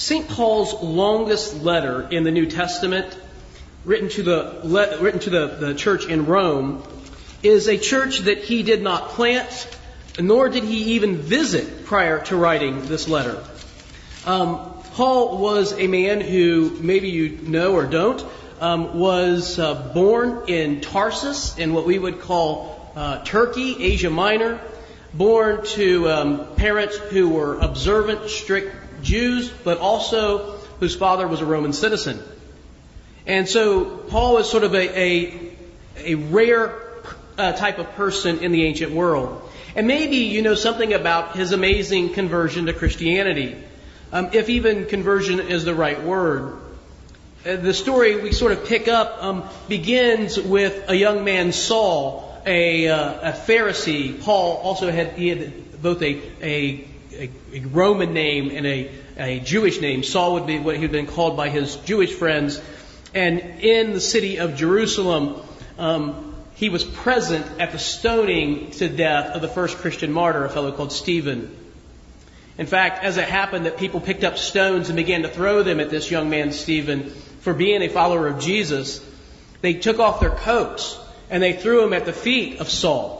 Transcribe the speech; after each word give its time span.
St. 0.00 0.26
Paul's 0.26 0.72
longest 0.82 1.62
letter 1.62 2.08
in 2.10 2.24
the 2.24 2.30
New 2.30 2.46
Testament, 2.46 3.14
written 3.84 4.08
to 4.08 4.22
the, 4.22 4.96
written 4.98 5.20
to 5.20 5.28
the, 5.28 5.46
the 5.46 5.74
church 5.74 6.06
in 6.06 6.24
Rome, 6.24 6.82
is 7.42 7.68
a 7.68 7.76
church 7.76 8.20
that 8.20 8.38
he 8.38 8.62
did 8.62 8.80
not 8.80 9.10
plant, 9.10 9.68
nor 10.18 10.48
did 10.48 10.64
he 10.64 10.94
even 10.94 11.18
visit 11.18 11.84
prior 11.84 12.18
to 12.24 12.36
writing 12.36 12.86
this 12.86 13.08
letter. 13.08 13.44
Um, 14.24 14.72
Paul 14.94 15.36
was 15.36 15.74
a 15.74 15.86
man 15.86 16.22
who, 16.22 16.78
maybe 16.80 17.10
you 17.10 17.38
know 17.42 17.74
or 17.74 17.84
don't, 17.84 18.24
um, 18.58 18.98
was 18.98 19.58
uh, 19.58 19.74
born 19.92 20.44
in 20.48 20.80
Tarsus, 20.80 21.58
in 21.58 21.74
what 21.74 21.84
we 21.84 21.98
would 21.98 22.22
call 22.22 22.90
uh, 22.96 23.22
Turkey, 23.22 23.84
Asia 23.84 24.08
Minor, 24.08 24.62
born 25.12 25.62
to 25.62 26.08
um, 26.08 26.54
parents 26.56 26.96
who 26.96 27.28
were 27.28 27.58
observant, 27.58 28.30
strict 28.30 28.79
Jews, 29.02 29.48
but 29.48 29.78
also 29.78 30.58
whose 30.80 30.96
father 30.96 31.26
was 31.28 31.40
a 31.40 31.46
Roman 31.46 31.72
citizen. 31.72 32.22
And 33.26 33.48
so 33.48 33.84
Paul 33.84 34.38
is 34.38 34.48
sort 34.48 34.64
of 34.64 34.74
a, 34.74 34.98
a, 34.98 35.52
a 35.96 36.14
rare 36.14 36.74
uh, 37.36 37.52
type 37.52 37.78
of 37.78 37.92
person 37.92 38.40
in 38.40 38.52
the 38.52 38.64
ancient 38.64 38.92
world. 38.92 39.48
And 39.76 39.86
maybe 39.86 40.16
you 40.16 40.42
know 40.42 40.54
something 40.54 40.92
about 40.92 41.36
his 41.36 41.52
amazing 41.52 42.12
conversion 42.12 42.66
to 42.66 42.72
Christianity, 42.72 43.56
um, 44.12 44.30
if 44.32 44.48
even 44.48 44.86
conversion 44.86 45.40
is 45.40 45.64
the 45.64 45.74
right 45.74 46.02
word. 46.02 46.58
Uh, 47.46 47.56
the 47.56 47.72
story 47.72 48.20
we 48.20 48.32
sort 48.32 48.52
of 48.52 48.66
pick 48.66 48.88
up 48.88 49.22
um, 49.22 49.48
begins 49.68 50.38
with 50.38 50.90
a 50.90 50.96
young 50.96 51.24
man, 51.24 51.52
Saul, 51.52 52.42
a, 52.44 52.88
uh, 52.88 53.30
a 53.30 53.32
Pharisee. 53.32 54.20
Paul 54.20 54.56
also 54.56 54.90
had 54.90 55.12
he 55.12 55.28
had 55.28 55.82
both 55.82 56.02
a, 56.02 56.20
a, 56.42 56.84
a 57.20 57.60
Roman 57.60 58.14
name 58.14 58.50
and 58.50 58.66
a, 58.66 58.90
a 59.18 59.40
Jewish 59.40 59.80
name. 59.80 60.02
Saul 60.02 60.34
would 60.34 60.46
be 60.46 60.58
what 60.58 60.76
he 60.76 60.82
had 60.82 60.92
been 60.92 61.06
called 61.06 61.36
by 61.36 61.50
his 61.50 61.76
Jewish 61.76 62.12
friends. 62.12 62.60
And 63.14 63.40
in 63.60 63.92
the 63.92 64.00
city 64.00 64.38
of 64.38 64.56
Jerusalem, 64.56 65.42
um, 65.78 66.34
he 66.54 66.68
was 66.68 66.84
present 66.84 67.46
at 67.60 67.72
the 67.72 67.78
stoning 67.78 68.70
to 68.72 68.88
death 68.88 69.34
of 69.34 69.42
the 69.42 69.48
first 69.48 69.78
Christian 69.78 70.12
martyr, 70.12 70.44
a 70.44 70.50
fellow 70.50 70.72
called 70.72 70.92
Stephen. 70.92 71.56
In 72.58 72.66
fact, 72.66 73.04
as 73.04 73.16
it 73.16 73.28
happened 73.28 73.66
that 73.66 73.78
people 73.78 74.00
picked 74.00 74.24
up 74.24 74.36
stones 74.36 74.88
and 74.88 74.96
began 74.96 75.22
to 75.22 75.28
throw 75.28 75.62
them 75.62 75.80
at 75.80 75.90
this 75.90 76.10
young 76.10 76.28
man, 76.30 76.52
Stephen, 76.52 77.10
for 77.40 77.54
being 77.54 77.82
a 77.82 77.88
follower 77.88 78.28
of 78.28 78.40
Jesus, 78.40 79.04
they 79.60 79.74
took 79.74 79.98
off 79.98 80.20
their 80.20 80.30
coats 80.30 80.98
and 81.30 81.42
they 81.42 81.54
threw 81.54 81.80
them 81.80 81.92
at 81.92 82.04
the 82.04 82.12
feet 82.12 82.60
of 82.60 82.68
Saul. 82.68 83.18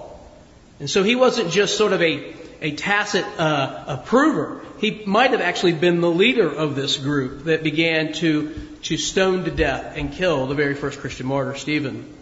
And 0.78 0.88
so 0.88 1.02
he 1.02 1.16
wasn't 1.16 1.50
just 1.50 1.76
sort 1.76 1.92
of 1.92 2.02
a, 2.02 2.34
a 2.60 2.72
tacit 2.72 3.24
uh, 3.38 3.84
approver. 3.86 4.60
He 4.78 5.02
might 5.06 5.30
have 5.30 5.40
actually 5.40 5.72
been 5.72 6.00
the 6.00 6.10
leader 6.10 6.48
of 6.48 6.74
this 6.74 6.96
group 6.96 7.44
that 7.44 7.62
began 7.62 8.12
to, 8.14 8.54
to 8.82 8.96
stone 8.96 9.44
to 9.44 9.50
death 9.50 9.96
and 9.96 10.12
kill 10.12 10.46
the 10.46 10.54
very 10.54 10.74
first 10.74 11.00
Christian 11.00 11.26
martyr, 11.26 11.54
Stephen. 11.56 12.14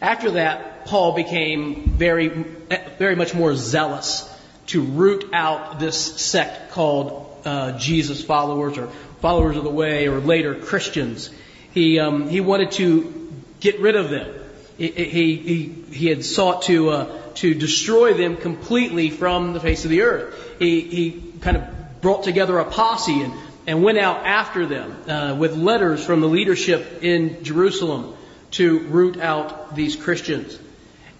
After 0.00 0.32
that, 0.32 0.86
Paul 0.86 1.14
became 1.14 1.90
very, 1.90 2.28
very 2.28 3.16
much 3.16 3.34
more 3.34 3.54
zealous 3.54 4.32
to 4.68 4.82
root 4.82 5.30
out 5.32 5.80
this 5.80 5.98
sect 5.98 6.70
called 6.70 7.42
uh, 7.44 7.78
Jesus 7.78 8.22
followers 8.22 8.78
or 8.78 8.88
followers 9.20 9.56
of 9.56 9.64
the 9.64 9.70
way 9.70 10.08
or 10.08 10.20
later 10.20 10.54
Christians. 10.54 11.30
He, 11.72 11.98
um, 11.98 12.28
he 12.28 12.40
wanted 12.40 12.72
to 12.72 13.32
get 13.60 13.80
rid 13.80 13.96
of 13.96 14.10
them. 14.10 14.34
He, 14.76 14.88
he, 14.88 15.74
he 15.90 16.06
had 16.06 16.24
sought 16.24 16.62
to, 16.62 16.90
uh, 16.90 17.17
to 17.38 17.54
destroy 17.54 18.14
them 18.14 18.36
completely 18.36 19.10
from 19.10 19.52
the 19.52 19.60
face 19.60 19.84
of 19.84 19.90
the 19.90 20.02
earth. 20.02 20.56
He, 20.58 20.80
he 20.80 21.22
kind 21.40 21.56
of 21.56 22.00
brought 22.00 22.24
together 22.24 22.58
a 22.58 22.64
posse 22.64 23.22
and, 23.22 23.32
and 23.66 23.82
went 23.82 23.98
out 23.98 24.26
after 24.26 24.66
them 24.66 25.08
uh, 25.08 25.36
with 25.38 25.56
letters 25.56 26.04
from 26.04 26.20
the 26.20 26.28
leadership 26.28 27.02
in 27.02 27.44
Jerusalem 27.44 28.14
to 28.52 28.80
root 28.80 29.18
out 29.20 29.76
these 29.76 29.94
Christians. 29.94 30.58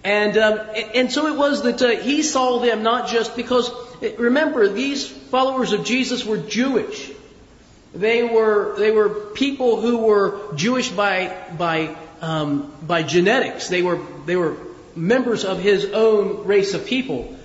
And, 0.03 0.37
um, 0.37 0.59
and 0.95 1.11
so 1.11 1.27
it 1.27 1.37
was 1.37 1.63
that 1.63 1.81
uh, 1.81 1.89
he 2.01 2.23
saw 2.23 2.59
them 2.59 2.83
not 2.83 3.09
just 3.09 3.35
because, 3.35 3.71
remember, 4.17 4.67
these 4.67 5.07
followers 5.07 5.73
of 5.73 5.85
Jesus 5.85 6.25
were 6.25 6.37
Jewish. 6.37 7.11
They 7.93 8.23
were, 8.23 8.75
they 8.77 8.91
were 8.91 9.09
people 9.09 9.81
who 9.81 9.97
were 9.99 10.53
Jewish 10.55 10.89
by, 10.89 11.35
by, 11.57 11.95
um, 12.21 12.71
by 12.85 13.03
genetics. 13.03 13.67
They 13.67 13.81
were, 13.81 13.99
they 14.25 14.35
were 14.35 14.57
members 14.95 15.45
of 15.45 15.59
his 15.59 15.85
own 15.85 16.45
race 16.45 16.73
of 16.73 16.85
people. 16.85 17.35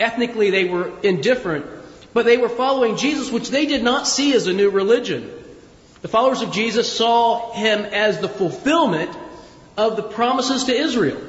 Ethnically, 0.00 0.50
they 0.50 0.64
were 0.64 0.92
indifferent, 1.02 1.66
but 2.12 2.24
they 2.24 2.36
were 2.36 2.48
following 2.48 2.96
Jesus, 2.96 3.30
which 3.30 3.50
they 3.50 3.66
did 3.66 3.82
not 3.82 4.06
see 4.06 4.34
as 4.34 4.46
a 4.46 4.52
new 4.52 4.70
religion. 4.70 5.30
The 6.02 6.08
followers 6.08 6.42
of 6.42 6.52
Jesus 6.52 6.92
saw 6.92 7.52
him 7.52 7.84
as 7.84 8.20
the 8.20 8.28
fulfillment 8.28 9.10
of 9.76 9.96
the 9.96 10.02
promises 10.02 10.64
to 10.64 10.72
Israel. 10.72 11.20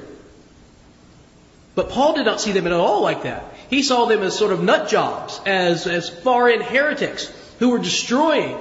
But 1.75 1.89
Paul 1.89 2.13
did 2.13 2.25
not 2.25 2.41
see 2.41 2.51
them 2.51 2.67
at 2.67 2.73
all 2.73 3.01
like 3.01 3.23
that. 3.23 3.43
He 3.69 3.83
saw 3.83 4.05
them 4.05 4.21
as 4.21 4.37
sort 4.37 4.51
of 4.51 4.61
nut 4.61 4.89
jobs, 4.89 5.39
as, 5.45 5.87
as 5.87 6.09
foreign 6.09 6.61
heretics 6.61 7.31
who 7.59 7.69
were 7.69 7.79
destroying 7.79 8.57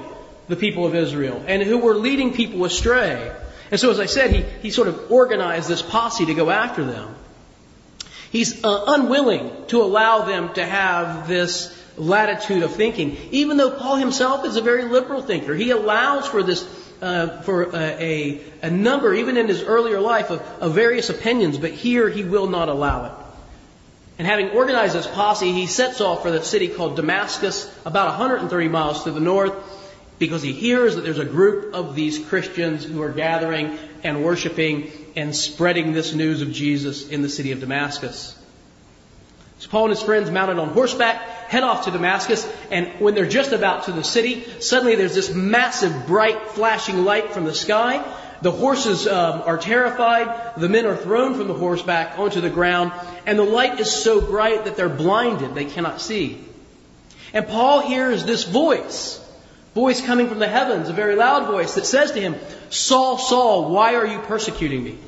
the 0.49 0.57
people 0.57 0.87
of 0.87 0.95
Israel 0.95 1.43
and 1.47 1.63
who 1.63 1.79
were 1.79 1.95
leading 1.95 2.33
people 2.33 2.65
astray. 2.65 3.33
And 3.71 3.79
so, 3.79 3.91
as 3.91 4.01
I 4.01 4.07
said, 4.07 4.31
he, 4.31 4.43
he 4.63 4.71
sort 4.71 4.89
of 4.89 5.11
organized 5.11 5.69
this 5.69 5.83
posse 5.83 6.27
to 6.27 6.35
go 6.35 6.51
after 6.51 6.85
them. 6.85 7.15
He's 8.31 8.65
uh, 8.65 8.85
unwilling 8.89 9.51
to 9.69 9.83
allow 9.83 10.23
them 10.23 10.53
to 10.55 10.65
have 10.65 11.29
this 11.29 11.75
latitude 11.97 12.63
of 12.63 12.75
thinking, 12.75 13.17
even 13.31 13.57
though 13.57 13.71
Paul 13.71 13.97
himself 13.97 14.45
is 14.45 14.57
a 14.57 14.61
very 14.61 14.85
liberal 14.85 15.23
thinker. 15.23 15.55
He 15.55 15.71
allows 15.71 16.27
for 16.27 16.43
this, 16.43 16.67
uh, 17.03 17.43
for 17.43 17.75
a, 17.75 17.77
a, 17.77 18.41
a, 18.63 18.71
number, 18.71 19.15
even 19.15 19.37
in 19.37 19.49
his 19.49 19.63
earlier 19.63 20.01
life, 20.01 20.31
of, 20.31 20.41
of 20.61 20.75
various 20.75 21.11
opinions, 21.11 21.59
but 21.59 21.73
here 21.73 22.09
he 22.09 22.23
will 22.23 22.49
not 22.49 22.69
allow 22.69 23.07
it. 23.07 23.13
And 24.19 24.27
having 24.27 24.51
organized 24.51 24.95
this 24.95 25.07
posse, 25.07 25.53
he 25.53 25.67
sets 25.67 26.01
off 26.01 26.23
for 26.23 26.31
the 26.31 26.43
city 26.43 26.69
called 26.69 26.97
Damascus, 26.97 27.73
about 27.85 28.19
130 28.19 28.69
miles 28.69 29.05
to 29.05 29.11
the 29.11 29.21
north, 29.21 29.55
because 30.19 30.43
he 30.43 30.53
hears 30.53 30.97
that 30.97 31.03
there's 31.03 31.19
a 31.19 31.25
group 31.25 31.75
of 31.75 31.95
these 31.95 32.19
Christians 32.19 32.85
who 32.85 33.03
are 33.03 33.13
gathering 33.13 33.79
and 34.03 34.25
worshiping 34.25 34.91
and 35.17 35.35
spreading 35.35 35.93
this 35.93 36.15
news 36.15 36.43
of 36.43 36.53
Jesus 36.53 37.09
in 37.09 37.23
the 37.23 37.29
city 37.29 37.53
of 37.53 37.61
Damascus. 37.61 38.35
So 39.59 39.69
Paul 39.69 39.87
and 39.87 39.91
his 39.91 40.03
friends 40.03 40.31
mounted 40.31 40.59
on 40.59 40.69
horseback 40.69 41.21
head 41.49 41.65
off 41.65 41.87
to 41.87 41.91
Damascus, 41.91 42.49
and 42.71 43.01
when 43.01 43.15
they're 43.15 43.29
just 43.29 43.53
about 43.53 43.85
to 43.85 43.93
the 43.93 44.05
city, 44.05 44.45
suddenly 44.61 44.95
there's 44.95 45.15
this 45.15 45.33
massive, 45.33 46.07
bright, 46.07 46.51
flashing 46.51 47.05
light 47.05 47.33
from 47.33 47.45
the 47.45 47.55
sky. 47.55 48.05
The 48.43 48.53
horses 48.53 49.09
um, 49.09 49.43
are 49.43 49.59
terrified. 49.59 50.55
The 50.57 50.69
men 50.69 50.87
are 50.87 50.97
thrown 50.97 51.35
from 51.35 51.49
the 51.49 51.55
horseback 51.55 52.19
onto 52.19 52.41
the 52.41 52.51
ground, 52.51 52.93
and 53.27 53.39
the 53.39 53.45
light 53.45 53.81
is 53.81 53.91
so 53.91 54.21
bright 54.21 54.67
that 54.67 54.77
they're 54.77 54.89
blinded. 54.89 55.55
They 55.55 55.65
cannot 55.65 56.01
see. 56.01 56.45
And 57.33 57.49
Paul 57.49 57.81
hears 57.81 58.25
this 58.25 58.45
voice, 58.45 59.25
voice 59.79 60.01
coming 60.01 60.29
from 60.29 60.41
the 60.41 60.49
heavens, 60.49 60.89
a 60.89 60.93
very 60.93 61.15
loud 61.15 61.47
voice 61.47 61.77
that 61.77 61.87
says 61.87 62.11
to 62.11 62.21
him, 62.21 62.35
Saul, 62.69 63.17
Saul, 63.17 63.71
why 63.71 63.95
are 63.95 64.07
you 64.07 64.19
persecuting 64.19 64.83
me? 64.83 64.99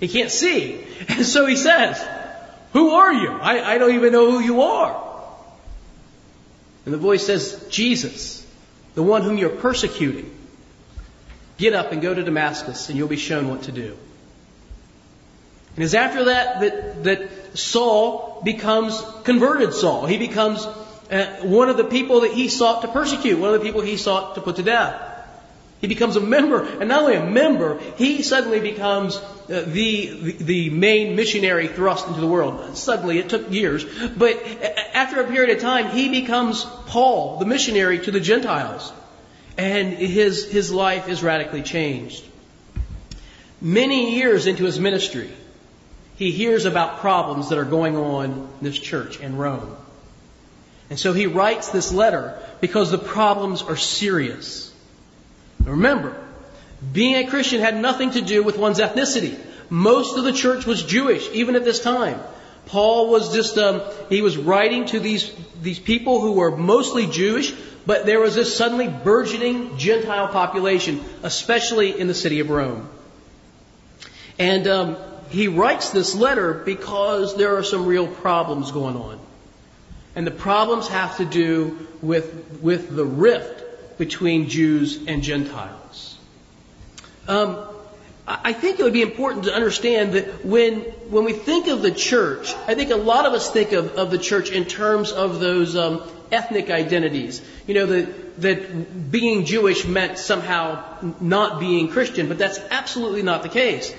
He 0.00 0.08
can't 0.08 0.30
see. 0.30 0.84
And 1.08 1.24
so 1.24 1.46
he 1.46 1.56
says, 1.56 2.04
who 2.72 2.90
are 2.90 3.12
you? 3.12 3.30
I, 3.30 3.74
I 3.74 3.78
don't 3.78 3.94
even 3.94 4.12
know 4.12 4.30
who 4.30 4.40
you 4.40 4.62
are. 4.62 4.92
And 6.84 6.92
the 6.92 6.98
voice 6.98 7.24
says, 7.24 7.66
Jesus, 7.70 8.46
the 8.94 9.02
one 9.02 9.22
whom 9.22 9.38
you're 9.38 9.58
persecuting. 9.68 10.30
Get 11.56 11.72
up 11.72 11.92
and 11.92 12.02
go 12.02 12.12
to 12.12 12.22
Damascus, 12.22 12.88
and 12.88 12.98
you'll 12.98 13.08
be 13.08 13.16
shown 13.16 13.48
what 13.48 13.62
to 13.64 13.72
do. 13.72 13.96
And 15.74 15.84
it's 15.84 15.94
after 15.94 16.24
that 16.24 16.60
that, 16.60 17.04
that 17.04 17.58
Saul 17.58 18.42
becomes 18.44 19.00
converted 19.24 19.72
Saul. 19.72 20.06
He 20.06 20.18
becomes 20.18 20.66
one 21.42 21.68
of 21.68 21.76
the 21.76 21.84
people 21.84 22.20
that 22.20 22.32
he 22.32 22.48
sought 22.48 22.82
to 22.82 22.88
persecute, 22.88 23.38
one 23.38 23.54
of 23.54 23.60
the 23.60 23.66
people 23.66 23.80
he 23.80 23.96
sought 23.96 24.34
to 24.34 24.40
put 24.40 24.56
to 24.56 24.62
death. 24.62 25.02
He 25.80 25.86
becomes 25.86 26.16
a 26.16 26.20
member, 26.20 26.64
and 26.64 26.88
not 26.88 27.02
only 27.02 27.14
a 27.14 27.24
member, 27.24 27.78
he 27.96 28.22
suddenly 28.22 28.58
becomes 28.58 29.16
uh, 29.16 29.64
the, 29.66 30.32
the 30.32 30.70
main 30.70 31.14
missionary 31.14 31.68
thrust 31.68 32.08
into 32.08 32.20
the 32.20 32.26
world. 32.26 32.76
Suddenly, 32.76 33.18
it 33.18 33.28
took 33.28 33.52
years, 33.52 33.84
but 34.16 34.42
after 34.92 35.20
a 35.20 35.28
period 35.28 35.56
of 35.56 35.62
time, 35.62 35.90
he 35.90 36.08
becomes 36.20 36.64
Paul, 36.86 37.38
the 37.38 37.46
missionary 37.46 38.00
to 38.00 38.10
the 38.10 38.18
Gentiles, 38.18 38.92
and 39.56 39.92
his 39.92 40.50
his 40.50 40.72
life 40.72 41.08
is 41.08 41.22
radically 41.22 41.62
changed. 41.62 42.24
Many 43.60 44.16
years 44.16 44.46
into 44.46 44.64
his 44.64 44.80
ministry, 44.80 45.30
he 46.16 46.32
hears 46.32 46.64
about 46.64 46.98
problems 46.98 47.50
that 47.50 47.58
are 47.58 47.64
going 47.64 47.96
on 47.96 48.24
in 48.24 48.48
this 48.62 48.78
church 48.78 49.20
in 49.20 49.36
Rome, 49.36 49.76
and 50.90 50.98
so 50.98 51.12
he 51.12 51.26
writes 51.26 51.68
this 51.68 51.92
letter 51.92 52.38
because 52.60 52.90
the 52.90 52.98
problems 52.98 53.62
are 53.62 53.76
serious. 53.76 54.72
Remember, 55.64 56.16
being 56.92 57.16
a 57.16 57.28
Christian 57.28 57.60
had 57.60 57.76
nothing 57.76 58.12
to 58.12 58.20
do 58.20 58.42
with 58.42 58.56
one's 58.56 58.78
ethnicity. 58.78 59.38
Most 59.68 60.16
of 60.16 60.24
the 60.24 60.32
church 60.32 60.64
was 60.64 60.82
Jewish, 60.82 61.28
even 61.32 61.56
at 61.56 61.64
this 61.64 61.80
time. 61.80 62.20
Paul 62.66 63.10
was 63.10 63.34
just, 63.34 63.58
um, 63.58 63.82
he 64.08 64.22
was 64.22 64.36
writing 64.36 64.86
to 64.86 65.00
these, 65.00 65.30
these 65.62 65.78
people 65.78 66.20
who 66.20 66.32
were 66.32 66.56
mostly 66.56 67.06
Jewish, 67.06 67.52
But 67.88 68.04
there 68.04 68.20
was 68.20 68.34
this 68.34 68.54
suddenly 68.54 68.86
burgeoning 68.86 69.78
Gentile 69.78 70.28
population, 70.28 71.02
especially 71.22 71.98
in 71.98 72.06
the 72.06 72.12
city 72.12 72.40
of 72.40 72.50
Rome. 72.50 72.86
And 74.38 74.68
um, 74.68 74.96
he 75.30 75.48
writes 75.48 75.88
this 75.88 76.14
letter 76.14 76.52
because 76.52 77.34
there 77.38 77.56
are 77.56 77.62
some 77.62 77.86
real 77.86 78.06
problems 78.06 78.72
going 78.72 78.94
on. 78.94 79.18
And 80.14 80.26
the 80.26 80.32
problems 80.32 80.88
have 80.88 81.16
to 81.18 81.24
do 81.24 81.86
with, 82.02 82.60
with 82.60 82.94
the 82.94 83.04
rift 83.04 83.98
between 83.98 84.48
Jews 84.48 85.06
and 85.06 85.22
Gentiles. 85.22 86.16
Um, 87.26 87.58
I 88.26 88.52
think 88.52 88.78
it 88.78 88.82
would 88.82 88.92
be 88.92 89.02
important 89.02 89.44
to 89.44 89.54
understand 89.54 90.12
that 90.12 90.44
when, 90.44 90.80
when 91.10 91.24
we 91.24 91.32
think 91.32 91.66
of 91.68 91.80
the 91.80 91.90
church, 91.90 92.54
I 92.66 92.74
think 92.74 92.90
a 92.90 92.96
lot 92.96 93.24
of 93.24 93.32
us 93.32 93.50
think 93.50 93.72
of, 93.72 93.96
of 93.96 94.10
the 94.10 94.18
church 94.18 94.50
in 94.50 94.66
terms 94.66 95.12
of 95.12 95.40
those 95.40 95.76
um, 95.76 96.02
ethnic 96.30 96.68
identities. 96.68 97.40
You 97.66 97.74
know, 97.74 97.86
that, 97.86 98.40
that 98.42 99.10
being 99.10 99.46
Jewish 99.46 99.86
meant 99.86 100.18
somehow 100.18 101.14
not 101.20 101.58
being 101.58 101.88
Christian, 101.88 102.28
but 102.28 102.36
that's 102.36 102.58
absolutely 102.70 103.22
not 103.22 103.42
the 103.42 103.48
case. 103.48 103.94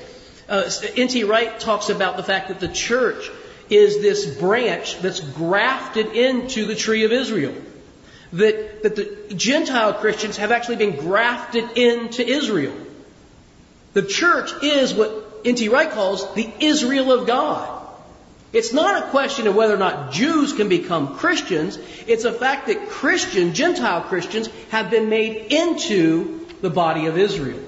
Uh, 0.47 0.69
N.T. 0.95 1.23
Wright 1.23 1.59
talks 1.59 1.89
about 1.89 2.15
the 2.17 2.23
fact 2.23 2.49
that 2.49 2.59
the 2.59 2.67
church 2.67 3.31
is 3.69 4.01
this 4.01 4.25
branch 4.25 4.99
that's 4.99 5.19
grafted 5.19 6.07
into 6.07 6.65
the 6.65 6.75
tree 6.75 7.03
of 7.03 7.11
Israel. 7.11 7.55
That, 8.33 8.83
that 8.83 8.95
the 8.95 9.33
Gentile 9.33 9.93
Christians 9.93 10.37
have 10.37 10.51
actually 10.51 10.77
been 10.77 10.97
grafted 10.97 11.77
into 11.77 12.27
Israel. 12.27 12.75
The 13.93 14.03
church 14.03 14.51
is 14.61 14.93
what 14.93 15.41
N.T. 15.45 15.69
Wright 15.69 15.89
calls 15.89 16.33
the 16.35 16.51
Israel 16.59 17.11
of 17.11 17.25
God. 17.25 17.79
It's 18.51 18.73
not 18.73 19.03
a 19.03 19.09
question 19.09 19.47
of 19.47 19.55
whether 19.55 19.75
or 19.75 19.77
not 19.77 20.11
Jews 20.11 20.53
can 20.53 20.69
become 20.69 21.17
Christians. 21.17 21.77
It's 22.07 22.23
a 22.23 22.33
fact 22.33 22.67
that 22.67 22.89
Christian, 22.89 23.53
Gentile 23.53 24.01
Christians, 24.01 24.49
have 24.69 24.89
been 24.89 25.09
made 25.09 25.51
into 25.51 26.45
the 26.61 26.69
body 26.69 27.05
of 27.05 27.17
Israel. 27.17 27.59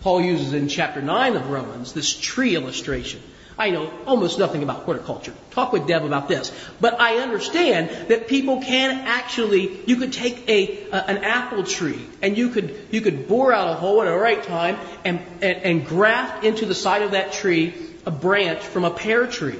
Paul 0.00 0.22
uses 0.22 0.52
in 0.52 0.68
chapter 0.68 1.02
9 1.02 1.36
of 1.36 1.50
Romans 1.50 1.92
this 1.92 2.14
tree 2.18 2.54
illustration. 2.54 3.20
I 3.58 3.70
know 3.70 3.92
almost 4.06 4.38
nothing 4.38 4.62
about 4.62 4.84
horticulture. 4.84 5.34
Talk 5.50 5.72
with 5.72 5.86
Deb 5.86 6.04
about 6.04 6.26
this. 6.28 6.52
But 6.80 7.00
I 7.00 7.18
understand 7.18 8.08
that 8.08 8.26
people 8.26 8.62
can 8.62 9.06
actually, 9.06 9.80
you 9.84 9.96
could 9.96 10.12
take 10.12 10.48
a, 10.48 10.88
a 10.90 10.96
an 10.96 11.18
apple 11.18 11.62
tree 11.64 12.00
and 12.22 12.36
you 12.36 12.48
could, 12.48 12.88
you 12.90 13.02
could 13.02 13.28
bore 13.28 13.52
out 13.52 13.70
a 13.70 13.74
hole 13.74 14.00
at 14.00 14.06
the 14.06 14.16
right 14.16 14.42
time 14.42 14.78
and, 15.04 15.20
and, 15.42 15.58
and 15.58 15.86
graft 15.86 16.44
into 16.44 16.64
the 16.64 16.74
side 16.74 17.02
of 17.02 17.10
that 17.10 17.32
tree 17.32 17.74
a 18.06 18.10
branch 18.10 18.60
from 18.60 18.84
a 18.84 18.90
pear 18.90 19.26
tree. 19.26 19.58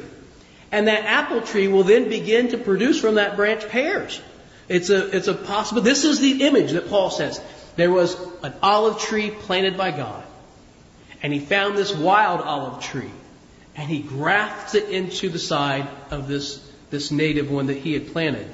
And 0.71 0.89
that 0.89 1.05
apple 1.05 1.43
tree 1.43 1.69
will 1.69 1.85
then 1.85 2.09
begin 2.09 2.49
to 2.49 2.59
produce 2.59 2.99
from 2.99 3.17
that 3.17 3.37
branch 3.37 3.69
pears. 3.69 4.21
It's 4.69 4.89
a, 4.89 5.15
it's 5.15 5.29
a 5.29 5.35
possible, 5.35 5.83
this 5.83 6.05
is 6.05 6.19
the 6.19 6.45
image 6.45 6.73
that 6.73 6.89
Paul 6.89 7.11
says. 7.11 7.41
There 7.77 7.91
was 7.91 8.17
an 8.43 8.55
olive 8.63 8.99
tree 9.01 9.31
planted 9.31 9.77
by 9.77 9.91
God. 9.91 10.25
And 11.23 11.33
he 11.33 11.41
found 11.41 11.77
this 11.77 11.95
wild 11.95 12.41
olive 12.41 12.83
tree 12.83 13.11
and 13.77 13.89
he 13.89 14.01
grafts 14.01 14.75
it 14.75 14.89
into 14.91 15.29
the 15.29 15.39
side 15.39 15.89
of 16.11 16.29
this, 16.29 16.59
this 16.91 17.11
native 17.11 17.51
one 17.51 17.67
that 17.67 17.79
he 17.79 17.95
had 17.95 18.13
planted. 18.13 18.47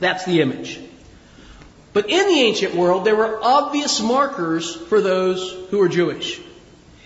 That's 0.00 0.24
the 0.24 0.40
image. 0.40 0.80
But 1.92 2.10
in 2.10 2.26
the 2.26 2.40
ancient 2.40 2.74
world, 2.74 3.04
there 3.04 3.14
were 3.14 3.38
obvious 3.42 4.00
markers 4.00 4.74
for 4.74 5.00
those 5.00 5.52
who 5.70 5.78
were 5.78 5.88
Jewish. 5.88 6.40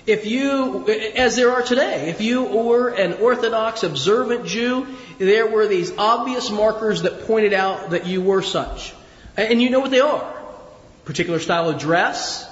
If 0.07 0.25
you, 0.25 0.89
as 0.89 1.37
there 1.37 1.53
are 1.53 1.61
today, 1.61 2.09
if 2.09 2.23
you 2.23 2.43
were 2.45 2.89
an 2.89 3.15
Orthodox 3.15 3.83
observant 3.83 4.47
Jew, 4.47 4.87
there 5.19 5.47
were 5.47 5.67
these 5.67 5.93
obvious 5.99 6.51
markers 6.51 7.03
that 7.03 7.27
pointed 7.27 7.53
out 7.53 7.91
that 7.91 8.07
you 8.07 8.23
were 8.23 8.41
such. 8.41 8.95
And 9.37 9.61
you 9.61 9.69
know 9.69 9.81
what 9.81 9.91
they 9.91 10.01
are. 10.01 10.35
Particular 11.05 11.39
style 11.41 11.69
of 11.69 11.79
dress, 11.79 12.48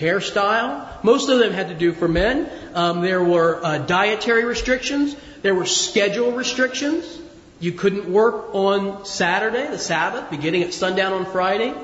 hairstyle. 0.00 1.04
Most 1.04 1.28
of 1.28 1.38
them 1.38 1.52
had 1.52 1.68
to 1.68 1.74
do 1.74 1.92
for 1.92 2.08
men. 2.08 2.50
Um, 2.74 3.02
there 3.02 3.22
were 3.22 3.64
uh, 3.64 3.78
dietary 3.78 4.44
restrictions. 4.44 5.14
There 5.42 5.54
were 5.54 5.66
schedule 5.66 6.32
restrictions. 6.32 7.20
You 7.60 7.72
couldn't 7.72 8.10
work 8.10 8.54
on 8.54 9.04
Saturday, 9.04 9.68
the 9.68 9.78
Sabbath, 9.78 10.30
beginning 10.30 10.62
at 10.62 10.72
sundown 10.72 11.12
on 11.12 11.26
Friday. 11.26 11.74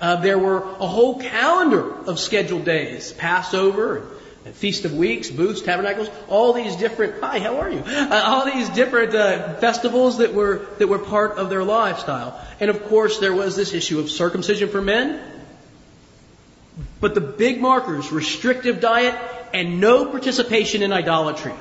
Uh, 0.00 0.16
there 0.16 0.38
were 0.38 0.58
a 0.58 0.86
whole 0.86 1.20
calendar 1.20 1.88
of 2.06 2.18
scheduled 2.18 2.64
days, 2.64 3.12
Passover, 3.12 4.08
Feast 4.54 4.84
of 4.84 4.92
Weeks, 4.92 5.30
Booths, 5.30 5.62
Tabernacles, 5.62 6.10
all 6.28 6.52
these 6.52 6.74
different. 6.76 7.14
Hi, 7.22 7.38
how 7.38 7.58
are 7.58 7.70
you? 7.70 7.78
Uh, 7.78 8.22
all 8.26 8.44
these 8.44 8.68
different 8.70 9.14
uh, 9.14 9.54
festivals 9.54 10.18
that 10.18 10.34
were 10.34 10.66
that 10.78 10.88
were 10.88 10.98
part 10.98 11.38
of 11.38 11.48
their 11.48 11.62
lifestyle. 11.62 12.38
And 12.58 12.68
of 12.68 12.84
course, 12.86 13.20
there 13.20 13.32
was 13.32 13.54
this 13.54 13.72
issue 13.72 14.00
of 14.00 14.10
circumcision 14.10 14.68
for 14.68 14.82
men 14.82 15.20
but 17.04 17.14
the 17.14 17.20
big 17.20 17.60
markers, 17.60 18.10
restrictive 18.10 18.80
diet 18.80 19.14
and 19.52 19.78
no 19.78 20.06
participation 20.06 20.82
in 20.82 20.90
idolatry. 20.90 21.52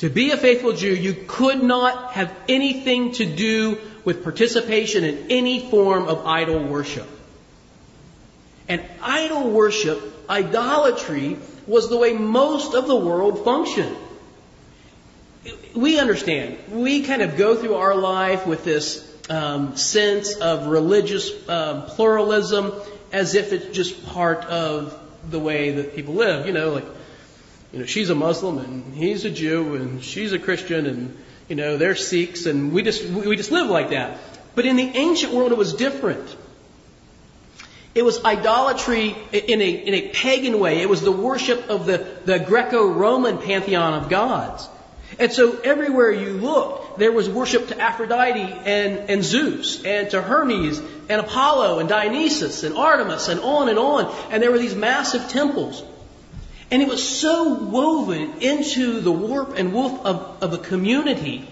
To 0.00 0.10
be 0.10 0.30
a 0.30 0.36
faithful 0.36 0.74
Jew, 0.74 0.94
you 0.94 1.24
could 1.26 1.62
not 1.62 2.12
have 2.12 2.30
anything 2.50 3.12
to 3.12 3.24
do 3.24 3.78
with 4.04 4.24
participation 4.24 5.04
in 5.04 5.28
any 5.30 5.70
form 5.70 6.06
of 6.06 6.26
idol 6.26 6.62
worship. 6.62 7.08
And 8.68 8.82
idol 9.00 9.50
worship, 9.50 10.02
idolatry, 10.28 11.38
was 11.66 11.88
the 11.88 11.96
way 11.96 12.12
most 12.12 12.74
of 12.74 12.86
the 12.86 12.96
world 12.96 13.42
functioned. 13.42 13.96
We 15.74 15.98
understand. 15.98 16.58
We 16.68 17.04
kind 17.04 17.22
of 17.22 17.38
go 17.38 17.56
through 17.56 17.76
our 17.76 17.94
life 17.94 18.46
with 18.46 18.64
this 18.64 19.10
um, 19.30 19.78
sense 19.78 20.34
of 20.34 20.66
religious 20.66 21.48
um, 21.48 21.86
pluralism 21.86 22.74
as 23.12 23.34
if 23.34 23.52
it's 23.52 23.76
just 23.76 24.06
part 24.06 24.44
of 24.46 24.98
the 25.30 25.38
way 25.38 25.72
that 25.72 25.94
people 25.94 26.14
live. 26.14 26.46
You 26.46 26.52
know, 26.52 26.70
like, 26.70 26.86
you 27.72 27.78
know, 27.80 27.86
she's 27.86 28.10
a 28.10 28.14
Muslim 28.14 28.58
and 28.58 28.94
he's 28.94 29.24
a 29.24 29.30
Jew 29.30 29.74
and 29.76 30.02
she's 30.02 30.32
a 30.32 30.38
Christian 30.38 30.86
and, 30.86 31.16
you 31.48 31.56
know, 31.56 31.76
they're 31.76 31.94
Sikhs 31.94 32.46
and 32.46 32.72
we 32.72 32.82
just, 32.82 33.04
we 33.04 33.36
just 33.36 33.50
live 33.50 33.68
like 33.68 33.90
that. 33.90 34.18
But 34.54 34.66
in 34.66 34.76
the 34.76 34.88
ancient 34.96 35.32
world, 35.32 35.52
it 35.52 35.58
was 35.58 35.74
different. 35.74 36.36
It 37.94 38.04
was 38.04 38.24
idolatry 38.24 39.14
in 39.32 39.60
a, 39.60 39.70
in 39.70 39.94
a 39.94 40.08
pagan 40.08 40.58
way. 40.58 40.80
It 40.80 40.88
was 40.88 41.02
the 41.02 41.12
worship 41.12 41.68
of 41.68 41.84
the, 41.86 42.06
the 42.24 42.38
Greco-Roman 42.38 43.38
pantheon 43.38 44.02
of 44.02 44.08
gods. 44.08 44.68
And 45.18 45.30
so 45.30 45.60
everywhere 45.60 46.10
you 46.10 46.32
looked, 46.32 46.98
there 46.98 47.12
was 47.12 47.28
worship 47.28 47.68
to 47.68 47.78
Aphrodite 47.78 48.40
and, 48.40 49.10
and 49.10 49.22
Zeus, 49.22 49.84
and 49.84 50.10
to 50.10 50.22
Hermes, 50.22 50.80
and 51.12 51.20
Apollo, 51.20 51.78
and 51.78 51.88
Dionysus, 51.88 52.64
and 52.64 52.76
Artemis, 52.76 53.28
and 53.28 53.40
on 53.40 53.68
and 53.68 53.78
on. 53.78 54.12
And 54.30 54.42
there 54.42 54.50
were 54.50 54.58
these 54.58 54.74
massive 54.74 55.28
temples. 55.28 55.84
And 56.70 56.80
it 56.80 56.88
was 56.88 57.06
so 57.06 57.54
woven 57.54 58.40
into 58.40 59.00
the 59.00 59.12
warp 59.12 59.58
and 59.58 59.74
woof 59.74 60.00
of, 60.04 60.42
of 60.42 60.52
a 60.54 60.58
community 60.58 61.46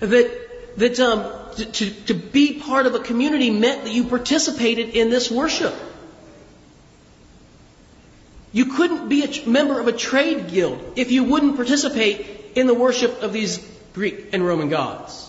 that, 0.00 0.76
that 0.76 1.00
um, 1.00 1.24
to, 1.56 1.90
to 2.04 2.14
be 2.14 2.60
part 2.60 2.86
of 2.86 2.94
a 2.94 3.00
community 3.00 3.50
meant 3.50 3.84
that 3.84 3.92
you 3.92 4.04
participated 4.04 4.90
in 4.90 5.10
this 5.10 5.30
worship. 5.30 5.74
You 8.52 8.66
couldn't 8.66 9.08
be 9.08 9.24
a 9.24 9.48
member 9.48 9.80
of 9.80 9.88
a 9.88 9.92
trade 9.92 10.48
guild 10.48 10.94
if 10.96 11.10
you 11.10 11.24
wouldn't 11.24 11.56
participate 11.56 12.26
in 12.54 12.66
the 12.66 12.74
worship 12.74 13.22
of 13.22 13.32
these 13.32 13.58
Greek 13.94 14.32
and 14.32 14.46
Roman 14.46 14.68
gods. 14.68 15.27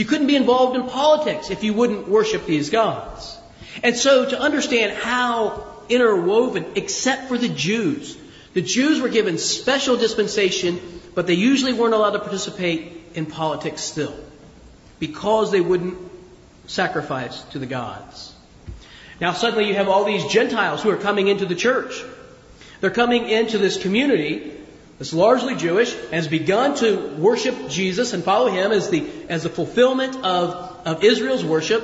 You 0.00 0.06
couldn't 0.06 0.28
be 0.28 0.36
involved 0.36 0.76
in 0.76 0.88
politics 0.88 1.50
if 1.50 1.62
you 1.62 1.74
wouldn't 1.74 2.08
worship 2.08 2.46
these 2.46 2.70
gods. 2.70 3.36
And 3.82 3.94
so 3.94 4.30
to 4.30 4.40
understand 4.40 4.92
how 4.96 5.62
interwoven, 5.90 6.64
except 6.74 7.28
for 7.28 7.36
the 7.36 7.50
Jews, 7.50 8.16
the 8.54 8.62
Jews 8.62 8.98
were 9.02 9.10
given 9.10 9.36
special 9.36 9.98
dispensation, 9.98 10.80
but 11.14 11.26
they 11.26 11.34
usually 11.34 11.74
weren't 11.74 11.92
allowed 11.92 12.12
to 12.12 12.20
participate 12.20 13.10
in 13.12 13.26
politics 13.26 13.82
still 13.82 14.16
because 15.00 15.52
they 15.52 15.60
wouldn't 15.60 15.98
sacrifice 16.66 17.42
to 17.52 17.58
the 17.58 17.66
gods. 17.66 18.34
Now 19.20 19.34
suddenly 19.34 19.68
you 19.68 19.74
have 19.74 19.88
all 19.88 20.04
these 20.04 20.24
Gentiles 20.32 20.82
who 20.82 20.88
are 20.88 20.96
coming 20.96 21.28
into 21.28 21.44
the 21.44 21.54
church. 21.54 22.02
They're 22.80 22.88
coming 22.88 23.28
into 23.28 23.58
this 23.58 23.76
community 23.76 24.59
that's 25.00 25.14
largely 25.14 25.56
Jewish, 25.56 25.94
and 25.94 26.12
has 26.12 26.28
begun 26.28 26.76
to 26.76 27.16
worship 27.16 27.70
Jesus 27.70 28.12
and 28.12 28.22
follow 28.22 28.50
him 28.50 28.70
as 28.70 28.90
the, 28.90 29.08
as 29.30 29.44
the 29.44 29.48
fulfillment 29.48 30.14
of, 30.14 30.86
of 30.86 31.02
Israel's 31.02 31.42
worship. 31.42 31.82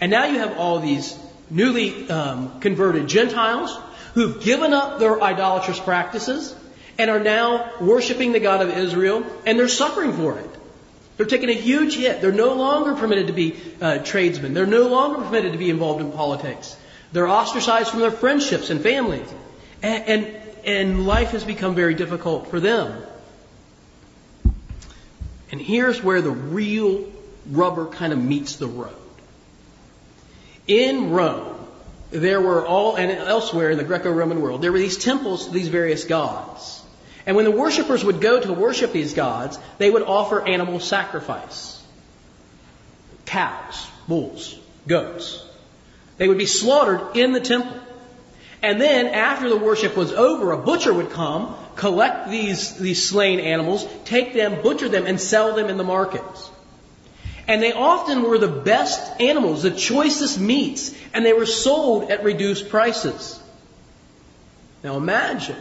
And 0.00 0.10
now 0.10 0.24
you 0.24 0.38
have 0.38 0.56
all 0.56 0.80
these 0.80 1.14
newly 1.50 2.08
um, 2.08 2.60
converted 2.60 3.06
Gentiles 3.06 3.78
who've 4.14 4.42
given 4.42 4.72
up 4.72 4.98
their 4.98 5.20
idolatrous 5.22 5.78
practices 5.78 6.56
and 6.96 7.10
are 7.10 7.20
now 7.20 7.70
worshiping 7.82 8.32
the 8.32 8.40
God 8.40 8.62
of 8.62 8.70
Israel, 8.70 9.26
and 9.44 9.58
they're 9.58 9.68
suffering 9.68 10.14
for 10.14 10.38
it. 10.38 10.50
They're 11.18 11.26
taking 11.26 11.50
a 11.50 11.52
huge 11.52 11.98
hit. 11.98 12.22
They're 12.22 12.32
no 12.32 12.54
longer 12.54 12.94
permitted 12.94 13.26
to 13.26 13.34
be 13.34 13.56
uh, 13.82 13.98
tradesmen. 13.98 14.54
They're 14.54 14.64
no 14.64 14.88
longer 14.88 15.20
permitted 15.20 15.52
to 15.52 15.58
be 15.58 15.68
involved 15.68 16.00
in 16.00 16.12
politics. 16.12 16.74
They're 17.12 17.28
ostracized 17.28 17.90
from 17.90 18.00
their 18.00 18.10
friendships 18.10 18.70
and 18.70 18.80
families. 18.80 19.28
And, 19.82 20.04
and, 20.04 20.43
and 20.64 21.06
life 21.06 21.30
has 21.30 21.44
become 21.44 21.74
very 21.74 21.94
difficult 21.94 22.48
for 22.48 22.60
them. 22.60 23.02
And 25.52 25.60
here's 25.60 26.02
where 26.02 26.20
the 26.20 26.30
real 26.30 27.04
rubber 27.50 27.86
kind 27.86 28.12
of 28.12 28.18
meets 28.22 28.56
the 28.56 28.66
road. 28.66 28.94
In 30.66 31.10
Rome, 31.10 31.54
there 32.10 32.40
were 32.40 32.66
all, 32.66 32.96
and 32.96 33.10
elsewhere 33.10 33.70
in 33.70 33.78
the 33.78 33.84
Greco-Roman 33.84 34.40
world, 34.40 34.62
there 34.62 34.72
were 34.72 34.78
these 34.78 34.96
temples 34.96 35.46
to 35.46 35.52
these 35.52 35.68
various 35.68 36.04
gods. 36.04 36.82
And 37.26 37.36
when 37.36 37.44
the 37.44 37.50
worshippers 37.50 38.04
would 38.04 38.20
go 38.20 38.40
to 38.40 38.52
worship 38.52 38.92
these 38.92 39.14
gods, 39.14 39.58
they 39.78 39.90
would 39.90 40.02
offer 40.02 40.46
animal 40.46 40.80
sacrifice. 40.80 41.82
Cows, 43.26 43.86
bulls, 44.06 44.58
goats. 44.86 45.44
They 46.18 46.28
would 46.28 46.38
be 46.38 46.46
slaughtered 46.46 47.16
in 47.16 47.32
the 47.32 47.40
temple. 47.40 47.78
And 48.62 48.80
then 48.80 49.06
after 49.08 49.48
the 49.48 49.56
worship 49.56 49.96
was 49.96 50.12
over, 50.12 50.52
a 50.52 50.58
butcher 50.58 50.92
would 50.92 51.10
come, 51.10 51.54
collect 51.76 52.30
these, 52.30 52.76
these 52.78 53.08
slain 53.08 53.40
animals, 53.40 53.86
take 54.04 54.32
them, 54.32 54.62
butcher 54.62 54.88
them, 54.88 55.06
and 55.06 55.20
sell 55.20 55.54
them 55.54 55.68
in 55.68 55.76
the 55.76 55.84
markets. 55.84 56.50
And 57.46 57.62
they 57.62 57.72
often 57.72 58.22
were 58.22 58.38
the 58.38 58.48
best 58.48 59.20
animals, 59.20 59.62
the 59.62 59.70
choicest 59.70 60.38
meats, 60.38 60.94
and 61.12 61.26
they 61.26 61.34
were 61.34 61.46
sold 61.46 62.10
at 62.10 62.24
reduced 62.24 62.70
prices. 62.70 63.40
Now 64.82 64.96
imagine 64.96 65.56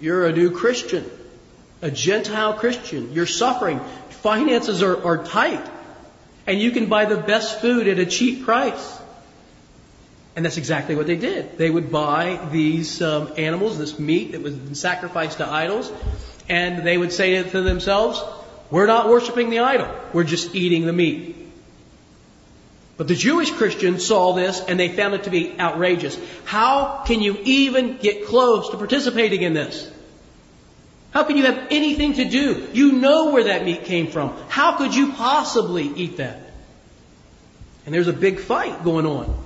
you're 0.00 0.26
a 0.26 0.32
new 0.32 0.50
Christian, 0.50 1.08
a 1.80 1.90
Gentile 1.90 2.54
Christian. 2.54 3.12
You're 3.12 3.26
suffering. 3.26 3.80
Finances 4.10 4.82
are, 4.82 5.04
are 5.04 5.24
tight. 5.24 5.66
And 6.46 6.60
you 6.60 6.70
can 6.70 6.86
buy 6.86 7.06
the 7.06 7.16
best 7.16 7.60
food 7.60 7.88
at 7.88 7.98
a 7.98 8.04
cheap 8.04 8.44
price. 8.44 9.00
And 10.36 10.44
that's 10.44 10.56
exactly 10.56 10.96
what 10.96 11.06
they 11.06 11.16
did. 11.16 11.58
They 11.58 11.70
would 11.70 11.92
buy 11.92 12.48
these 12.50 13.00
um, 13.00 13.32
animals, 13.36 13.78
this 13.78 13.98
meat 13.98 14.32
that 14.32 14.42
was 14.42 14.80
sacrificed 14.80 15.38
to 15.38 15.46
idols, 15.46 15.92
and 16.48 16.84
they 16.84 16.98
would 16.98 17.12
say 17.12 17.40
to 17.42 17.62
themselves, 17.62 18.20
We're 18.70 18.86
not 18.86 19.08
worshiping 19.08 19.50
the 19.50 19.60
idol, 19.60 19.94
we're 20.12 20.24
just 20.24 20.54
eating 20.54 20.86
the 20.86 20.92
meat. 20.92 21.36
But 22.96 23.08
the 23.08 23.14
Jewish 23.16 23.50
Christians 23.50 24.06
saw 24.06 24.34
this 24.34 24.60
and 24.60 24.78
they 24.78 24.88
found 24.88 25.14
it 25.14 25.24
to 25.24 25.30
be 25.30 25.58
outrageous. 25.58 26.16
How 26.44 27.02
can 27.04 27.20
you 27.20 27.36
even 27.42 27.96
get 27.96 28.26
close 28.26 28.70
to 28.70 28.76
participating 28.76 29.42
in 29.42 29.52
this? 29.52 29.90
How 31.10 31.24
can 31.24 31.36
you 31.36 31.44
have 31.44 31.68
anything 31.70 32.14
to 32.14 32.24
do? 32.24 32.68
You 32.72 32.92
know 32.92 33.32
where 33.32 33.44
that 33.44 33.64
meat 33.64 33.84
came 33.84 34.08
from. 34.08 34.36
How 34.48 34.76
could 34.76 34.94
you 34.94 35.12
possibly 35.12 35.84
eat 35.84 36.18
that? 36.18 36.40
And 37.84 37.94
there's 37.94 38.08
a 38.08 38.12
big 38.12 38.38
fight 38.38 38.84
going 38.84 39.06
on. 39.06 39.43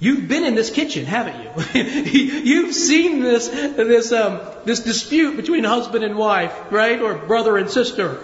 You've 0.00 0.28
been 0.28 0.44
in 0.44 0.54
this 0.54 0.70
kitchen, 0.70 1.06
haven't 1.06 1.42
you? 1.74 1.82
You've 1.82 2.74
seen 2.74 3.20
this 3.20 3.48
this 3.48 4.12
um, 4.12 4.40
this 4.64 4.80
dispute 4.80 5.36
between 5.36 5.64
husband 5.64 6.04
and 6.04 6.16
wife, 6.16 6.54
right, 6.70 7.00
or 7.00 7.14
brother 7.14 7.56
and 7.56 7.68
sister. 7.68 8.20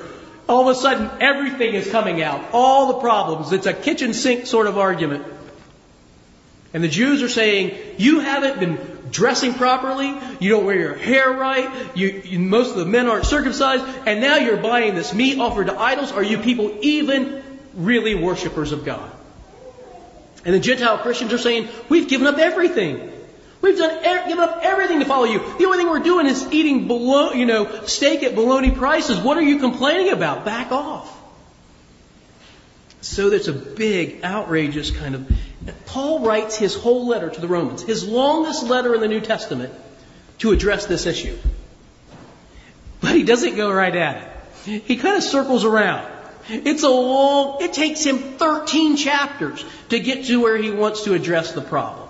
All 0.49 0.69
of 0.69 0.77
a 0.77 0.79
sudden, 0.79 1.11
everything 1.21 1.75
is 1.75 1.91
coming 1.91 2.23
out, 2.23 2.51
all 2.53 2.89
the 2.93 3.01
problems. 3.01 3.53
It's 3.53 3.67
a 3.67 3.73
kitchen 3.73 4.15
sink 4.15 4.47
sort 4.47 4.67
of 4.67 4.79
argument. 4.79 5.25
And 6.73 6.85
the 6.85 6.89
Jews 6.89 7.23
are 7.23 7.29
saying, 7.29 7.77
"You 7.99 8.21
haven't 8.21 8.61
been 8.61 8.79
dressing 9.11 9.55
properly. 9.55 10.15
You 10.39 10.51
don't 10.51 10.65
wear 10.65 10.79
your 10.79 10.95
hair 10.95 11.33
right. 11.33 11.71
You, 11.97 12.23
you, 12.25 12.39
most 12.39 12.71
of 12.71 12.77
the 12.77 12.87
men 12.87 13.09
aren't 13.09 13.27
circumcised, 13.27 13.85
and 14.07 14.21
now 14.21 14.37
you're 14.37 14.59
buying 14.59 14.95
this 14.95 15.13
meat 15.13 15.41
offered 15.41 15.67
to 15.67 15.79
idols. 15.79 16.13
Are 16.13 16.23
you 16.23 16.39
people 16.39 16.73
even 16.83 17.43
really 17.75 18.15
worshippers 18.15 18.71
of 18.71 18.85
God?" 18.85 19.14
And 20.45 20.55
the 20.55 20.61
Gentile 20.61 20.99
Christians 20.99 21.33
are 21.33 21.39
saying, 21.39 21.69
we've 21.89 22.09
given 22.09 22.27
up 22.27 22.39
everything. 22.39 23.13
We've 23.61 23.79
done 23.79 24.29
given 24.29 24.45
up 24.45 24.59
everything 24.63 24.99
to 24.99 25.07
follow 25.07 25.25
you. 25.25 25.39
The 25.59 25.65
only 25.65 25.79
thing 25.79 25.89
we're 25.89 26.01
doing 26.01 26.27
is 26.27 26.47
eating 26.53 26.87
below, 26.87 27.33
you 27.33 27.47
know, 27.47 27.87
steak 27.87 28.23
at 28.23 28.35
baloney 28.35 28.77
prices. 28.77 29.19
What 29.19 29.39
are 29.39 29.43
you 29.43 29.59
complaining 29.59 30.13
about? 30.13 30.45
Back 30.45 30.71
off. 30.71 31.11
So 33.01 33.31
there's 33.31 33.49
a 33.49 33.53
big, 33.53 34.23
outrageous 34.23 34.91
kind 34.91 35.15
of. 35.15 35.33
Paul 35.87 36.21
writes 36.21 36.57
his 36.57 36.75
whole 36.75 37.07
letter 37.07 37.31
to 37.31 37.41
the 37.41 37.49
Romans, 37.49 37.83
his 37.83 38.07
longest 38.07 38.65
letter 38.65 38.95
in 38.95 39.01
the 39.01 39.09
New 39.09 39.21
Testament, 39.21 39.73
to 40.39 40.53
address 40.53 40.85
this 40.85 41.07
issue. 41.07 41.39
But 43.01 43.13
he 43.13 43.23
doesn't 43.23 43.57
go 43.57 43.73
right 43.73 43.95
at 43.95 44.17
it. 44.67 44.83
He 44.85 44.97
kind 44.97 45.17
of 45.17 45.23
circles 45.23 45.65
around. 45.65 46.11
It's 46.49 46.83
a 46.83 46.89
long, 46.89 47.63
it 47.63 47.73
takes 47.73 48.05
him 48.05 48.19
13 48.19 48.97
chapters 48.97 49.65
to 49.89 49.99
get 49.99 50.27
to 50.27 50.41
where 50.41 50.57
he 50.57 50.71
wants 50.71 51.05
to 51.05 51.15
address 51.15 51.53
the 51.53 51.63
problem. 51.63 52.09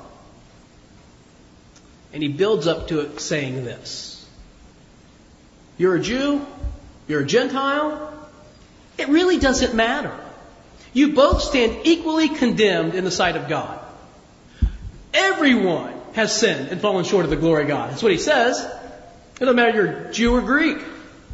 And 2.13 2.23
he 2.23 2.29
builds 2.29 2.67
up 2.67 2.89
to 2.89 3.01
it 3.01 3.21
saying 3.21 3.65
this. 3.65 4.27
You're 5.79 5.97
a 5.97 6.01
Jew, 6.01 6.45
you're 7.09 7.23
a 7.23 7.27
Gentile, 7.27 8.13
it 8.99 9.09
really 9.09 9.39
doesn't 9.39 9.75
matter. 9.75 10.17
You 10.93 11.13
both 11.13 11.43
stand 11.43 11.79
equally 11.85 12.29
condemned 12.29 12.95
in 12.95 13.05
the 13.05 13.11
sight 13.11 13.37
of 13.37 13.49
God. 13.49 13.81
Everyone 15.13 15.93
has 16.15 16.35
sinned 16.35 16.69
and 16.69 16.81
fallen 16.81 17.05
short 17.05 17.25
of 17.25 17.31
the 17.31 17.37
glory 17.37 17.63
of 17.63 17.69
God. 17.69 17.91
That's 17.91 18.03
what 18.03 18.13
he 18.13 18.19
says. 18.19 18.61
It 18.61 19.41
doesn't 19.41 19.57
matter 19.57 19.71
if 19.71 19.75
you're 19.75 20.13
Jew 20.13 20.35
or 20.37 20.41
Greek. 20.41 20.79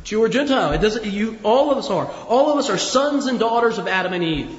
Jew 0.04 0.22
or 0.22 0.28
Gentile. 0.28 0.72
It 0.72 0.80
doesn't, 0.80 1.04
you, 1.04 1.38
all 1.42 1.70
of 1.70 1.78
us 1.78 1.90
are. 1.90 2.10
All 2.28 2.50
of 2.52 2.58
us 2.58 2.70
are 2.70 2.78
sons 2.78 3.26
and 3.26 3.38
daughters 3.38 3.78
of 3.78 3.86
Adam 3.86 4.12
and 4.12 4.24
Eve. 4.24 4.58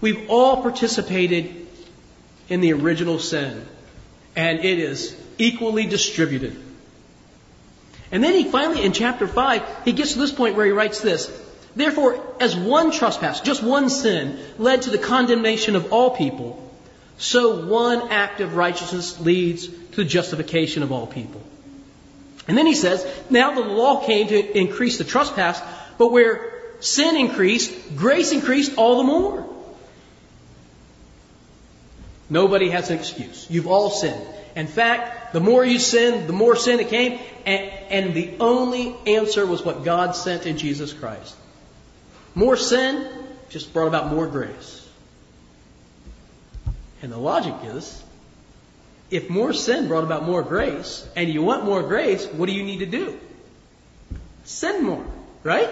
We've 0.00 0.28
all 0.28 0.62
participated 0.62 1.66
in 2.48 2.60
the 2.60 2.72
original 2.72 3.18
sin. 3.18 3.66
And 4.34 4.60
it 4.60 4.78
is 4.78 5.16
equally 5.38 5.86
distributed. 5.86 6.56
And 8.10 8.22
then 8.22 8.34
he 8.34 8.44
finally, 8.44 8.82
in 8.82 8.92
chapter 8.92 9.26
5, 9.26 9.62
he 9.84 9.92
gets 9.92 10.12
to 10.12 10.18
this 10.18 10.32
point 10.32 10.56
where 10.56 10.66
he 10.66 10.72
writes 10.72 11.00
this. 11.00 11.30
Therefore, 11.74 12.22
as 12.38 12.54
one 12.54 12.90
trespass, 12.90 13.40
just 13.40 13.62
one 13.62 13.88
sin, 13.88 14.38
led 14.58 14.82
to 14.82 14.90
the 14.90 14.98
condemnation 14.98 15.76
of 15.76 15.92
all 15.92 16.10
people, 16.10 16.58
so 17.16 17.64
one 17.64 18.10
act 18.10 18.40
of 18.40 18.56
righteousness 18.56 19.18
leads 19.20 19.68
to 19.68 19.96
the 19.96 20.04
justification 20.04 20.82
of 20.82 20.92
all 20.92 21.06
people. 21.06 21.40
And 22.48 22.58
then 22.58 22.66
he 22.66 22.74
says, 22.74 23.06
now 23.30 23.54
the 23.54 23.60
law 23.60 24.04
came 24.04 24.28
to 24.28 24.58
increase 24.58 24.98
the 24.98 25.04
trespass, 25.04 25.62
but 25.98 26.10
where 26.10 26.52
sin 26.80 27.16
increased, 27.16 27.96
grace 27.96 28.32
increased 28.32 28.76
all 28.76 28.98
the 28.98 29.04
more. 29.04 29.48
Nobody 32.28 32.70
has 32.70 32.90
an 32.90 32.98
excuse. 32.98 33.46
You've 33.50 33.68
all 33.68 33.90
sinned. 33.90 34.26
In 34.56 34.66
fact, 34.66 35.32
the 35.32 35.40
more 35.40 35.64
you 35.64 35.78
sinned, 35.78 36.28
the 36.28 36.32
more 36.32 36.56
sin 36.56 36.80
it 36.80 36.88
came, 36.88 37.20
and, 37.46 37.70
and 37.90 38.14
the 38.14 38.34
only 38.40 38.94
answer 39.06 39.46
was 39.46 39.62
what 39.62 39.84
God 39.84 40.16
sent 40.16 40.46
in 40.46 40.58
Jesus 40.58 40.92
Christ. 40.92 41.36
More 42.34 42.56
sin 42.56 43.06
just 43.50 43.72
brought 43.72 43.88
about 43.88 44.08
more 44.08 44.26
grace. 44.26 44.88
And 47.02 47.12
the 47.12 47.18
logic 47.18 47.54
is 47.64 48.02
if 49.12 49.28
more 49.28 49.52
sin 49.52 49.88
brought 49.88 50.04
about 50.04 50.24
more 50.24 50.42
grace, 50.42 51.06
and 51.14 51.28
you 51.28 51.42
want 51.42 51.66
more 51.66 51.82
grace, 51.82 52.26
what 52.26 52.46
do 52.46 52.52
you 52.52 52.62
need 52.62 52.78
to 52.78 52.86
do? 52.86 53.20
Sin 54.44 54.82
more, 54.82 55.04
right? 55.44 55.68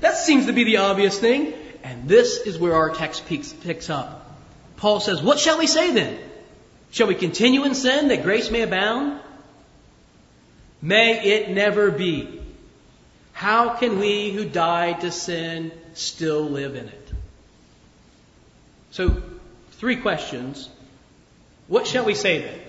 That 0.00 0.16
seems 0.16 0.46
to 0.46 0.54
be 0.54 0.64
the 0.64 0.78
obvious 0.78 1.18
thing. 1.18 1.52
And 1.84 2.08
this 2.08 2.38
is 2.38 2.58
where 2.58 2.74
our 2.74 2.88
text 2.88 3.26
picks 3.26 3.90
up. 3.90 4.34
Paul 4.78 4.98
says, 5.00 5.22
What 5.22 5.38
shall 5.38 5.58
we 5.58 5.66
say 5.66 5.92
then? 5.92 6.18
Shall 6.90 7.06
we 7.06 7.14
continue 7.14 7.64
in 7.64 7.74
sin 7.74 8.08
that 8.08 8.22
grace 8.22 8.50
may 8.50 8.62
abound? 8.62 9.20
May 10.80 11.22
it 11.22 11.50
never 11.50 11.90
be. 11.90 12.40
How 13.34 13.74
can 13.76 13.98
we 13.98 14.30
who 14.32 14.46
died 14.46 15.02
to 15.02 15.10
sin 15.10 15.70
still 15.92 16.42
live 16.42 16.76
in 16.76 16.86
it? 16.86 17.12
So, 18.90 19.22
three 19.72 19.96
questions. 19.96 20.68
What 21.68 21.86
shall 21.86 22.06
we 22.06 22.14
say 22.14 22.40
then? 22.40 22.60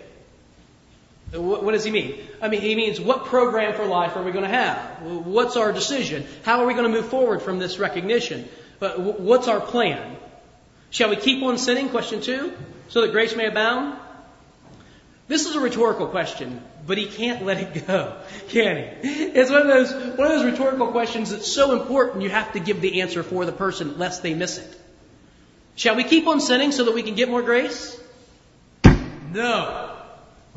What, 1.33 1.71
does 1.71 1.85
he 1.85 1.91
mean? 1.91 2.19
I 2.41 2.49
mean, 2.49 2.61
he 2.61 2.75
means 2.75 2.99
what 2.99 3.25
program 3.25 3.73
for 3.73 3.85
life 3.85 4.17
are 4.17 4.23
we 4.23 4.31
going 4.31 4.43
to 4.43 4.49
have? 4.49 5.01
What's 5.01 5.55
our 5.55 5.71
decision? 5.71 6.25
How 6.43 6.61
are 6.61 6.67
we 6.67 6.73
going 6.73 6.91
to 6.91 7.01
move 7.01 7.09
forward 7.09 7.41
from 7.41 7.57
this 7.57 7.79
recognition? 7.79 8.49
What's 8.79 9.47
our 9.47 9.61
plan? 9.61 10.17
Shall 10.89 11.09
we 11.09 11.15
keep 11.15 11.41
on 11.41 11.57
sinning? 11.57 11.89
Question 11.89 12.21
two, 12.21 12.53
so 12.89 13.01
that 13.01 13.11
grace 13.11 13.35
may 13.35 13.45
abound. 13.45 13.97
This 15.29 15.47
is 15.47 15.55
a 15.55 15.61
rhetorical 15.61 16.07
question, 16.07 16.61
but 16.85 16.97
he 16.97 17.05
can't 17.05 17.45
let 17.45 17.57
it 17.57 17.87
go, 17.87 18.17
can 18.49 18.75
he? 18.75 19.07
It's 19.07 19.49
one 19.49 19.61
of 19.61 19.67
those 19.67 19.93
one 19.93 20.29
of 20.29 20.39
those 20.39 20.43
rhetorical 20.43 20.87
questions 20.87 21.31
that's 21.31 21.47
so 21.47 21.79
important 21.79 22.23
you 22.23 22.29
have 22.29 22.51
to 22.53 22.59
give 22.59 22.81
the 22.81 22.99
answer 22.99 23.23
for 23.23 23.45
the 23.45 23.53
person 23.53 23.97
lest 23.97 24.23
they 24.23 24.33
miss 24.33 24.57
it. 24.57 24.81
Shall 25.75 25.95
we 25.95 26.03
keep 26.03 26.27
on 26.27 26.41
sinning 26.41 26.73
so 26.73 26.83
that 26.83 26.93
we 26.93 27.03
can 27.03 27.15
get 27.15 27.29
more 27.29 27.41
grace? 27.41 27.97
No. 29.31 29.90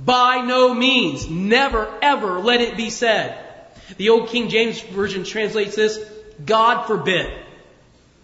By 0.04 0.42
no 0.42 0.74
means. 0.74 1.28
Never, 1.28 1.92
ever 2.02 2.38
let 2.40 2.60
it 2.60 2.76
be 2.76 2.90
said. 2.90 3.38
The 3.96 4.10
old 4.10 4.28
King 4.28 4.48
James 4.48 4.80
Version 4.80 5.24
translates 5.24 5.76
this, 5.76 5.98
God 6.44 6.86
forbid. 6.86 7.32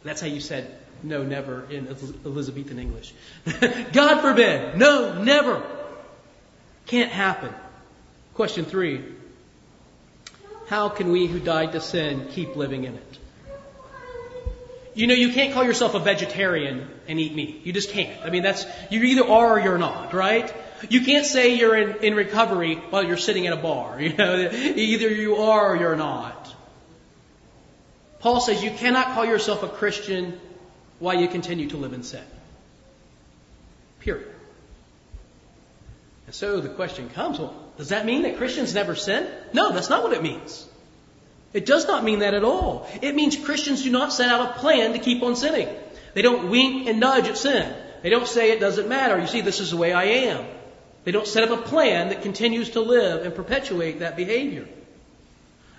That's 0.03 0.21
how 0.21 0.27
you 0.27 0.41
said 0.41 0.77
no, 1.03 1.23
never 1.23 1.65
in 1.71 1.89
Elizabethan 2.27 2.79
English. 2.79 3.15
God 3.93 4.21
forbid. 4.21 4.77
No, 4.77 5.23
never. 5.23 5.63
Can't 6.87 7.11
happen. 7.11 7.55
Question 8.35 8.67
three. 8.67 9.03
How 10.67 10.91
can 10.91 11.11
we 11.11 11.27
who 11.27 11.41
died 11.41 11.73
to 11.73 11.81
sin 11.81 12.29
keep 12.31 12.55
living 12.55 12.85
in 12.85 12.97
it? 12.97 13.19
you 14.95 15.07
know, 15.07 15.15
you 15.15 15.33
can't 15.33 15.55
call 15.55 15.65
yourself 15.65 15.95
a 15.95 15.99
vegetarian 15.99 16.89
and 17.07 17.21
eat 17.21 17.35
meat. 17.35 17.63
You 17.65 17.73
just 17.73 17.91
can't. 17.91 18.21
I 18.25 18.31
mean, 18.31 18.43
that's, 18.43 18.67
you 18.91 19.03
either 19.03 19.27
are 19.27 19.55
or 19.55 19.61
you're 19.61 19.79
not, 19.79 20.13
right? 20.13 20.53
You 20.89 21.03
can't 21.03 21.27
say 21.27 21.57
you're 21.57 21.77
in, 21.77 22.05
in 22.05 22.15
recovery 22.15 22.77
while 22.77 23.03
you're 23.03 23.17
sitting 23.17 23.47
at 23.47 23.53
a 23.53 23.57
bar. 23.57 24.01
You 24.11 24.17
know, 24.17 24.51
either 24.51 25.09
you 25.09 25.37
are 25.37 25.75
or 25.75 25.77
you're 25.77 25.97
not. 25.97 26.55
Paul 28.21 28.41
says 28.41 28.63
you 28.63 28.71
cannot 28.71 29.15
call 29.15 29.25
yourself 29.25 29.63
a 29.63 29.69
Christian 29.69 30.39
while 30.99 31.19
you 31.19 31.29
continue 31.29 31.69
to 31.71 31.77
live 31.77 31.93
in 31.93 32.03
sin. 32.03 32.25
Period. 34.01 34.29
And 36.27 36.35
so 36.35 36.61
the 36.61 36.69
question 36.69 37.09
comes, 37.11 37.39
well, 37.39 37.55
does 37.77 37.89
that 37.89 38.07
mean 38.07 38.23
that 38.23 38.37
Christians 38.37 38.75
never 38.75 38.95
sin? 38.95 39.27
No, 39.53 39.73
that's 39.73 39.91
not 39.91 40.03
what 40.03 40.13
it 40.13 40.23
means. 40.23 40.67
It 41.53 41.67
does 41.67 41.87
not 41.87 42.05
mean 42.05 42.21
that 42.21 42.35
at 42.35 42.45
all. 42.45 42.87
It 43.03 43.15
means 43.15 43.37
Christians 43.37 43.83
do 43.83 43.91
not 43.91 44.13
set 44.13 44.29
out 44.29 44.51
a 44.51 44.59
plan 44.61 44.93
to 44.93 44.99
keep 44.99 45.23
on 45.23 45.35
sinning. 45.35 45.69
They 46.15 46.23
don't 46.23 46.51
wink 46.51 46.89
and 46.89 47.01
nudge 47.01 47.27
at 47.27 47.37
sin. 47.37 47.75
They 48.03 48.11
don't 48.11 48.29
say 48.29 48.53
it 48.53 48.61
doesn't 48.61 48.89
matter. 48.89 49.19
You 49.19 49.27
see, 49.27 49.41
this 49.41 49.61
is 49.61 49.71
the 49.71 49.77
way 49.77 49.93
I 49.93 50.05
am. 50.05 50.45
They 51.04 51.12
don't 51.12 51.26
set 51.26 51.49
up 51.49 51.59
a 51.59 51.62
plan 51.62 52.11
that 52.11 52.23
continues 52.23 52.71
to 52.71 52.80
live 52.80 53.25
and 53.25 53.35
perpetuate 53.35 54.00
that 54.00 54.16
behavior. 54.16 54.69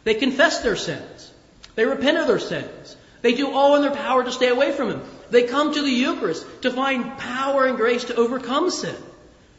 They 0.04 0.16
confess 0.16 0.62
their 0.62 0.76
sins. 0.76 1.32
They 1.76 1.86
repent 1.86 2.18
of 2.18 2.28
their 2.28 2.40
sins. 2.40 2.96
They 3.22 3.34
do 3.34 3.52
all 3.52 3.76
in 3.76 3.84
their 3.84 3.92
power 3.92 4.24
to 4.24 4.32
stay 4.32 4.48
away 4.48 4.72
from 4.72 4.90
them. 4.90 5.04
They 5.30 5.44
come 5.44 5.74
to 5.74 5.82
the 5.82 5.90
Eucharist 5.90 6.46
to 6.64 6.72
find 6.72 7.18
power 7.18 7.68
and 7.68 7.78
grace 7.78 8.06
to 8.06 8.16
overcome 8.16 8.72
sin. 8.72 8.96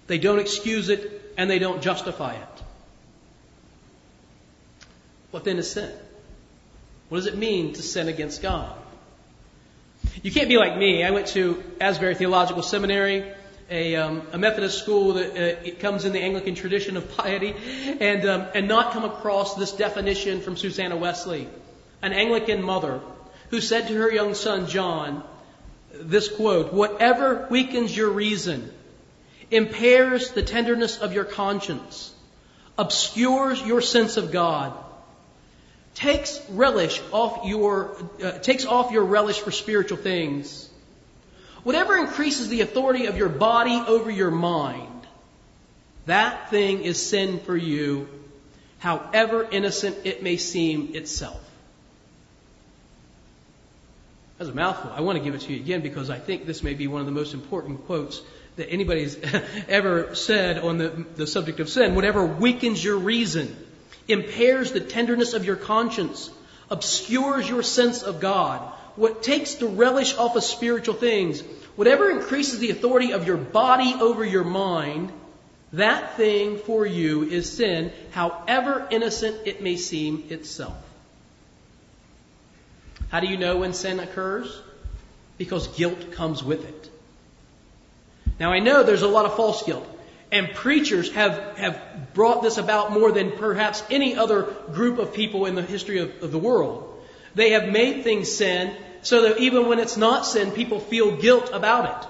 They 0.08 0.18
don't 0.18 0.40
excuse 0.40 0.88
it 0.88 1.32
and 1.38 1.48
they 1.48 1.58
don't 1.58 1.80
justify 1.80 2.34
it. 2.34 2.62
What 5.30 5.44
then 5.44 5.58
is 5.58 5.70
sin? 5.70 5.90
What 7.08 7.18
does 7.18 7.26
it 7.26 7.36
mean 7.36 7.74
to 7.74 7.82
sin 7.82 8.08
against 8.08 8.42
God? 8.42 8.76
You 10.22 10.32
can't 10.32 10.48
be 10.48 10.58
like 10.58 10.76
me. 10.76 11.04
I 11.04 11.10
went 11.10 11.28
to 11.28 11.62
Asbury 11.80 12.14
Theological 12.14 12.62
Seminary, 12.62 13.32
a, 13.72 13.96
um, 13.96 14.22
a 14.32 14.38
Methodist 14.38 14.78
school 14.78 15.14
that 15.14 15.30
uh, 15.30 15.60
it 15.64 15.80
comes 15.80 16.04
in 16.04 16.12
the 16.12 16.20
Anglican 16.20 16.54
tradition 16.54 16.98
of 16.98 17.16
piety, 17.16 17.54
and, 18.00 18.28
um, 18.28 18.46
and 18.54 18.68
not 18.68 18.92
come 18.92 19.04
across 19.04 19.54
this 19.56 19.72
definition 19.72 20.42
from 20.42 20.58
Susanna 20.58 20.96
Wesley, 20.96 21.48
an 22.02 22.12
Anglican 22.12 22.62
mother 22.62 23.00
who 23.48 23.60
said 23.60 23.88
to 23.88 23.94
her 23.94 24.12
young 24.12 24.34
son 24.34 24.66
John 24.66 25.24
this 25.94 26.28
quote, 26.28 26.72
Whatever 26.72 27.46
weakens 27.50 27.96
your 27.96 28.10
reason, 28.10 28.70
impairs 29.50 30.30
the 30.32 30.42
tenderness 30.42 30.98
of 30.98 31.14
your 31.14 31.24
conscience, 31.24 32.12
obscures 32.78 33.62
your 33.62 33.80
sense 33.80 34.18
of 34.18 34.32
God, 34.32 34.74
takes 35.94 36.40
relish 36.50 37.00
off 37.10 37.46
your 37.46 37.96
uh, 38.22 38.32
takes 38.38 38.64
off 38.64 38.92
your 38.92 39.04
relish 39.04 39.40
for 39.40 39.50
spiritual 39.50 39.98
things. 39.98 40.68
Whatever 41.64 41.96
increases 41.96 42.48
the 42.48 42.60
authority 42.60 43.06
of 43.06 43.16
your 43.16 43.28
body 43.28 43.82
over 43.86 44.10
your 44.10 44.30
mind, 44.30 45.06
that 46.06 46.50
thing 46.50 46.82
is 46.82 47.00
sin 47.00 47.38
for 47.38 47.56
you, 47.56 48.08
however 48.78 49.46
innocent 49.50 49.98
it 50.04 50.22
may 50.22 50.36
seem 50.36 50.94
itself. 50.94 51.40
That's 54.38 54.50
a 54.50 54.54
mouthful. 54.54 54.90
I 54.92 55.02
want 55.02 55.18
to 55.18 55.24
give 55.24 55.36
it 55.36 55.42
to 55.42 55.52
you 55.52 55.60
again 55.60 55.82
because 55.82 56.10
I 56.10 56.18
think 56.18 56.46
this 56.46 56.64
may 56.64 56.74
be 56.74 56.88
one 56.88 57.00
of 57.00 57.06
the 57.06 57.12
most 57.12 57.32
important 57.32 57.86
quotes 57.86 58.20
that 58.56 58.68
anybody's 58.68 59.16
ever 59.68 60.16
said 60.16 60.58
on 60.58 60.78
the, 60.78 60.88
the 61.14 61.28
subject 61.28 61.60
of 61.60 61.68
sin. 61.68 61.94
Whatever 61.94 62.24
weakens 62.24 62.82
your 62.82 62.98
reason, 62.98 63.56
impairs 64.08 64.72
the 64.72 64.80
tenderness 64.80 65.32
of 65.34 65.44
your 65.44 65.54
conscience, 65.54 66.28
obscures 66.70 67.48
your 67.48 67.62
sense 67.62 68.02
of 68.02 68.18
God, 68.18 68.72
what 68.96 69.22
takes 69.22 69.54
the 69.54 69.66
relish 69.66 70.16
off 70.16 70.36
of 70.36 70.44
spiritual 70.44 70.94
things, 70.94 71.42
whatever 71.76 72.10
increases 72.10 72.58
the 72.58 72.70
authority 72.70 73.12
of 73.12 73.26
your 73.26 73.36
body 73.36 73.94
over 73.94 74.24
your 74.24 74.44
mind, 74.44 75.12
that 75.72 76.16
thing 76.16 76.58
for 76.58 76.84
you 76.84 77.22
is 77.22 77.50
sin, 77.50 77.92
however 78.10 78.86
innocent 78.90 79.46
it 79.46 79.62
may 79.62 79.76
seem 79.76 80.24
itself. 80.28 80.76
How 83.08 83.20
do 83.20 83.26
you 83.26 83.36
know 83.36 83.58
when 83.58 83.72
sin 83.72 84.00
occurs? 84.00 84.60
Because 85.38 85.68
guilt 85.68 86.12
comes 86.12 86.42
with 86.42 86.66
it. 86.66 86.90
Now 88.38 88.52
I 88.52 88.58
know 88.58 88.82
there's 88.82 89.02
a 89.02 89.08
lot 89.08 89.24
of 89.24 89.36
false 89.36 89.62
guilt. 89.62 89.86
And 90.30 90.50
preachers 90.54 91.12
have, 91.12 91.58
have 91.58 92.14
brought 92.14 92.42
this 92.42 92.56
about 92.56 92.90
more 92.90 93.12
than 93.12 93.32
perhaps 93.32 93.84
any 93.90 94.16
other 94.16 94.42
group 94.72 94.98
of 94.98 95.12
people 95.12 95.44
in 95.44 95.54
the 95.54 95.62
history 95.62 95.98
of, 95.98 96.22
of 96.22 96.32
the 96.32 96.38
world. 96.38 96.88
They 97.34 97.50
have 97.50 97.68
made 97.68 98.02
things 98.02 98.34
sin 98.34 98.74
so 99.02 99.22
that 99.22 99.38
even 99.38 99.68
when 99.68 99.78
it's 99.78 99.96
not 99.96 100.24
sin, 100.24 100.52
people 100.52 100.80
feel 100.80 101.16
guilt 101.16 101.50
about 101.52 102.02
it. 102.02 102.08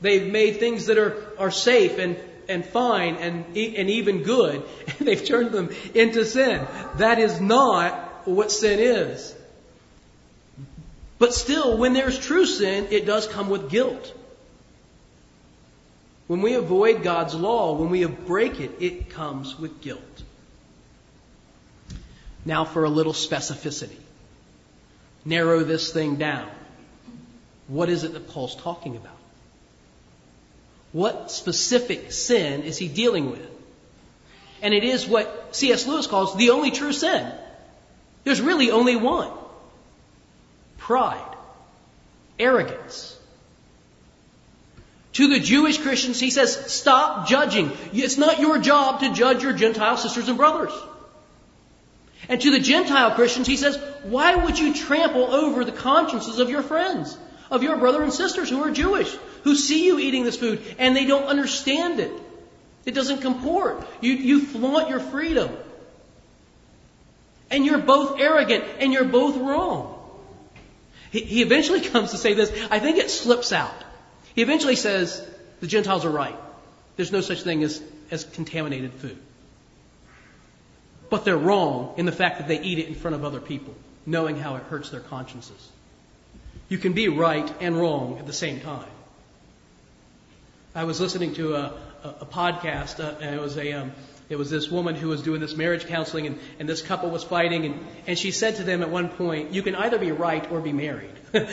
They've 0.00 0.30
made 0.30 0.58
things 0.58 0.86
that 0.86 0.98
are, 0.98 1.32
are 1.38 1.50
safe 1.50 1.98
and, 1.98 2.16
and 2.48 2.64
fine 2.64 3.16
and, 3.16 3.44
and 3.56 3.90
even 3.90 4.22
good, 4.22 4.62
and 4.98 5.08
they've 5.08 5.24
turned 5.24 5.52
them 5.52 5.70
into 5.94 6.24
sin. 6.24 6.66
That 6.96 7.18
is 7.18 7.40
not 7.40 8.26
what 8.26 8.52
sin 8.52 8.78
is. 8.78 9.34
But 11.18 11.32
still, 11.32 11.78
when 11.78 11.94
there's 11.94 12.18
true 12.18 12.44
sin, 12.44 12.88
it 12.90 13.06
does 13.06 13.26
come 13.26 13.48
with 13.48 13.70
guilt. 13.70 14.12
When 16.26 16.42
we 16.42 16.54
avoid 16.54 17.02
God's 17.02 17.34
law, 17.34 17.74
when 17.74 17.88
we 17.88 18.04
break 18.04 18.60
it, 18.60 18.72
it 18.80 19.10
comes 19.10 19.58
with 19.58 19.80
guilt. 19.80 20.02
Now 22.44 22.64
for 22.64 22.84
a 22.84 22.90
little 22.90 23.12
specificity. 23.12 23.96
Narrow 25.26 25.64
this 25.64 25.92
thing 25.92 26.16
down. 26.16 26.48
What 27.66 27.88
is 27.88 28.04
it 28.04 28.12
that 28.12 28.28
Paul's 28.28 28.54
talking 28.54 28.94
about? 28.96 29.18
What 30.92 31.32
specific 31.32 32.12
sin 32.12 32.62
is 32.62 32.78
he 32.78 32.86
dealing 32.86 33.32
with? 33.32 33.50
And 34.62 34.72
it 34.72 34.84
is 34.84 35.04
what 35.06 35.54
C.S. 35.54 35.86
Lewis 35.86 36.06
calls 36.06 36.36
the 36.36 36.50
only 36.50 36.70
true 36.70 36.92
sin. 36.92 37.30
There's 38.22 38.40
really 38.40 38.70
only 38.70 38.94
one. 38.94 39.30
Pride. 40.78 41.36
Arrogance. 42.38 43.18
To 45.14 45.28
the 45.28 45.40
Jewish 45.40 45.78
Christians, 45.78 46.20
he 46.20 46.30
says, 46.30 46.72
stop 46.72 47.26
judging. 47.26 47.72
It's 47.92 48.16
not 48.16 48.38
your 48.38 48.58
job 48.58 49.00
to 49.00 49.12
judge 49.12 49.42
your 49.42 49.54
Gentile 49.54 49.96
sisters 49.96 50.28
and 50.28 50.36
brothers. 50.36 50.72
And 52.28 52.40
to 52.40 52.50
the 52.50 52.58
Gentile 52.58 53.12
Christians, 53.12 53.46
he 53.46 53.56
says, 53.56 53.78
why 54.02 54.34
would 54.34 54.58
you 54.58 54.74
trample 54.74 55.32
over 55.32 55.64
the 55.64 55.72
consciences 55.72 56.38
of 56.38 56.50
your 56.50 56.62
friends, 56.62 57.16
of 57.50 57.62
your 57.62 57.76
brother 57.76 58.02
and 58.02 58.12
sisters 58.12 58.50
who 58.50 58.62
are 58.62 58.70
Jewish, 58.70 59.12
who 59.44 59.54
see 59.54 59.86
you 59.86 59.98
eating 59.98 60.24
this 60.24 60.36
food 60.36 60.62
and 60.78 60.96
they 60.96 61.06
don't 61.06 61.24
understand 61.24 62.00
it? 62.00 62.12
It 62.84 62.94
doesn't 62.94 63.20
comport. 63.20 63.86
You, 64.00 64.12
you 64.12 64.40
flaunt 64.40 64.88
your 64.88 65.00
freedom. 65.00 65.50
And 67.50 67.64
you're 67.64 67.78
both 67.78 68.18
arrogant 68.18 68.64
and 68.80 68.92
you're 68.92 69.04
both 69.04 69.36
wrong. 69.36 69.92
He, 71.10 71.20
he 71.20 71.42
eventually 71.42 71.80
comes 71.92 72.10
to 72.10 72.16
say 72.16 72.34
this. 72.34 72.50
I 72.70 72.78
think 72.80 72.98
it 72.98 73.10
slips 73.10 73.52
out. 73.52 73.74
He 74.34 74.42
eventually 74.42 74.76
says 74.76 75.26
the 75.60 75.66
Gentiles 75.66 76.04
are 76.04 76.10
right. 76.10 76.36
There's 76.96 77.12
no 77.12 77.20
such 77.20 77.42
thing 77.42 77.62
as, 77.62 77.82
as 78.10 78.24
contaminated 78.24 78.92
food. 78.94 79.18
But 81.08 81.24
they're 81.24 81.36
wrong 81.36 81.94
in 81.96 82.06
the 82.06 82.12
fact 82.12 82.38
that 82.38 82.48
they 82.48 82.60
eat 82.60 82.78
it 82.78 82.88
in 82.88 82.94
front 82.94 83.14
of 83.14 83.24
other 83.24 83.40
people, 83.40 83.74
knowing 84.04 84.36
how 84.36 84.56
it 84.56 84.64
hurts 84.64 84.90
their 84.90 85.00
consciences. 85.00 85.70
You 86.68 86.78
can 86.78 86.92
be 86.92 87.08
right 87.08 87.52
and 87.60 87.78
wrong 87.78 88.18
at 88.18 88.26
the 88.26 88.32
same 88.32 88.60
time. 88.60 88.88
I 90.74 90.84
was 90.84 91.00
listening 91.00 91.34
to 91.34 91.54
a, 91.54 91.72
a, 92.04 92.08
a 92.20 92.26
podcast, 92.26 93.00
uh, 93.00 93.14
and 93.20 93.34
it 93.34 93.40
was 93.40 93.56
a 93.56 93.72
um, 93.72 93.92
it 94.28 94.36
was 94.36 94.50
this 94.50 94.68
woman 94.68 94.96
who 94.96 95.08
was 95.08 95.22
doing 95.22 95.40
this 95.40 95.56
marriage 95.56 95.86
counseling, 95.86 96.26
and, 96.26 96.38
and 96.58 96.68
this 96.68 96.82
couple 96.82 97.10
was 97.10 97.22
fighting, 97.22 97.64
and, 97.64 97.86
and 98.08 98.18
she 98.18 98.32
said 98.32 98.56
to 98.56 98.64
them 98.64 98.82
at 98.82 98.90
one 98.90 99.08
point, 99.08 99.52
"You 99.52 99.62
can 99.62 99.76
either 99.76 99.98
be 99.98 100.10
right 100.12 100.50
or 100.50 100.60
be 100.60 100.72
married." 100.72 101.14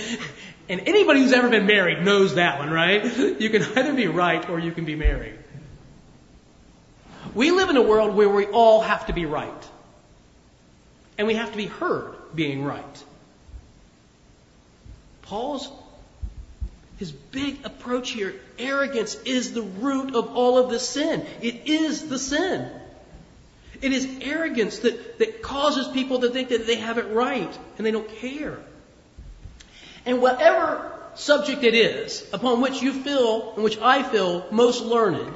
And 0.69 0.81
anybody 0.85 1.21
who's 1.21 1.33
ever 1.33 1.49
been 1.49 1.65
married 1.65 2.05
knows 2.05 2.35
that 2.35 2.59
one, 2.59 2.69
right? 2.69 3.03
You 3.39 3.49
can 3.49 3.63
either 3.77 3.93
be 3.93 4.07
right 4.07 4.47
or 4.49 4.59
you 4.59 4.71
can 4.71 4.85
be 4.85 4.95
married. 4.95 5.37
We 7.35 7.51
live 7.51 7.69
in 7.69 7.77
a 7.77 7.81
world 7.81 8.15
where 8.15 8.29
we 8.29 8.45
all 8.45 8.81
have 8.81 9.07
to 9.07 9.13
be 9.13 9.25
right. 9.25 9.51
And 11.17 11.27
we 11.27 11.35
have 11.35 11.51
to 11.51 11.57
be 11.57 11.65
heard 11.65 12.15
being 12.35 12.63
right. 12.63 13.03
Paul's 15.23 15.71
his 16.97 17.11
big 17.11 17.65
approach 17.65 18.11
here, 18.11 18.35
arrogance 18.57 19.15
is 19.25 19.53
the 19.53 19.61
root 19.61 20.15
of 20.15 20.37
all 20.37 20.57
of 20.57 20.69
this 20.69 20.87
sin. 20.87 21.25
It 21.41 21.67
is 21.67 22.07
the 22.07 22.19
sin. 22.19 22.69
It 23.81 23.91
is 23.91 24.07
arrogance 24.21 24.79
that, 24.79 25.19
that 25.19 25.41
causes 25.41 25.87
people 25.87 26.19
to 26.19 26.29
think 26.29 26.49
that 26.49 26.65
they 26.65 26.75
have 26.75 26.97
it 26.97 27.07
right 27.07 27.59
and 27.77 27.85
they 27.85 27.91
don't 27.91 28.07
care. 28.17 28.59
And 30.05 30.21
whatever 30.21 30.91
subject 31.15 31.63
it 31.63 31.73
is 31.73 32.25
upon 32.31 32.61
which 32.61 32.81
you 32.81 32.93
feel 32.93 33.53
and 33.55 33.63
which 33.63 33.79
I 33.79 34.03
feel 34.03 34.45
most 34.51 34.83
learned 34.83 35.33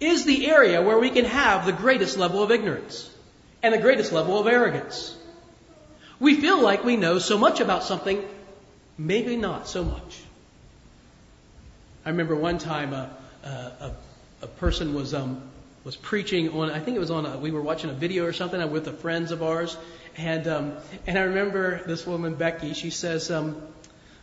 is 0.00 0.24
the 0.24 0.46
area 0.46 0.82
where 0.82 0.98
we 0.98 1.10
can 1.10 1.24
have 1.24 1.66
the 1.66 1.72
greatest 1.72 2.16
level 2.18 2.42
of 2.42 2.50
ignorance 2.50 3.10
and 3.62 3.74
the 3.74 3.78
greatest 3.78 4.12
level 4.12 4.38
of 4.38 4.46
arrogance. 4.46 5.16
We 6.20 6.36
feel 6.36 6.60
like 6.60 6.84
we 6.84 6.96
know 6.96 7.18
so 7.18 7.38
much 7.38 7.60
about 7.60 7.82
something 7.84 8.22
Maybe 8.96 9.36
not 9.36 9.66
so 9.66 9.84
much. 9.84 10.20
I 12.06 12.10
remember 12.10 12.36
one 12.36 12.58
time 12.58 12.92
a, 12.92 13.10
a, 13.42 13.92
a 14.42 14.46
person 14.46 14.94
was 14.94 15.14
um, 15.14 15.42
was 15.82 15.96
preaching 15.96 16.50
on. 16.50 16.70
I 16.70 16.78
think 16.78 16.96
it 16.96 17.00
was 17.00 17.10
on. 17.10 17.26
A, 17.26 17.36
we 17.36 17.50
were 17.50 17.62
watching 17.62 17.90
a 17.90 17.94
video 17.94 18.24
or 18.24 18.32
something 18.32 18.70
with 18.70 18.84
the 18.84 18.92
friends 18.92 19.32
of 19.32 19.42
ours, 19.42 19.76
and 20.16 20.46
um, 20.46 20.76
and 21.08 21.18
I 21.18 21.22
remember 21.22 21.82
this 21.86 22.06
woman 22.06 22.34
Becky. 22.34 22.74
She 22.74 22.90
says, 22.90 23.32
um, 23.32 23.60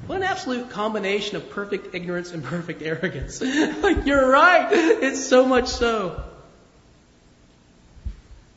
"What 0.07 0.17
an 0.17 0.23
absolute 0.23 0.69
combination 0.69 1.37
of 1.37 1.49
perfect 1.49 1.93
ignorance 1.95 2.31
and 2.31 2.43
perfect 2.43 2.81
arrogance." 2.81 3.41
like 3.83 4.05
you're 4.05 4.29
right. 4.29 4.69
It's 4.71 5.25
so 5.25 5.45
much 5.45 5.67
so. 5.67 6.23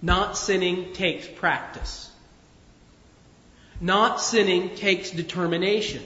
Not 0.03 0.37
sinning 0.37 0.93
takes 0.93 1.27
practice. 1.27 2.11
Not 3.81 4.21
sinning 4.21 4.77
takes 4.77 5.11
determination. 5.11 6.03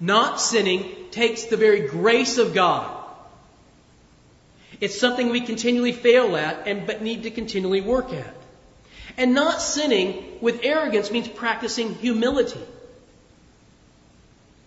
Not 0.00 0.40
sinning 0.40 0.90
takes 1.10 1.44
the 1.44 1.56
very 1.56 1.88
grace 1.88 2.38
of 2.38 2.54
God. 2.54 2.98
It's 4.80 4.98
something 4.98 5.30
we 5.30 5.40
continually 5.40 5.92
fail 5.92 6.36
at 6.36 6.66
and 6.66 6.86
but 6.86 7.02
need 7.02 7.22
to 7.22 7.30
continually 7.30 7.80
work 7.80 8.12
at. 8.12 8.34
And 9.16 9.34
not 9.34 9.62
sinning 9.62 10.38
with 10.40 10.60
arrogance 10.64 11.10
means 11.10 11.28
practicing 11.28 11.94
humility. 11.94 12.60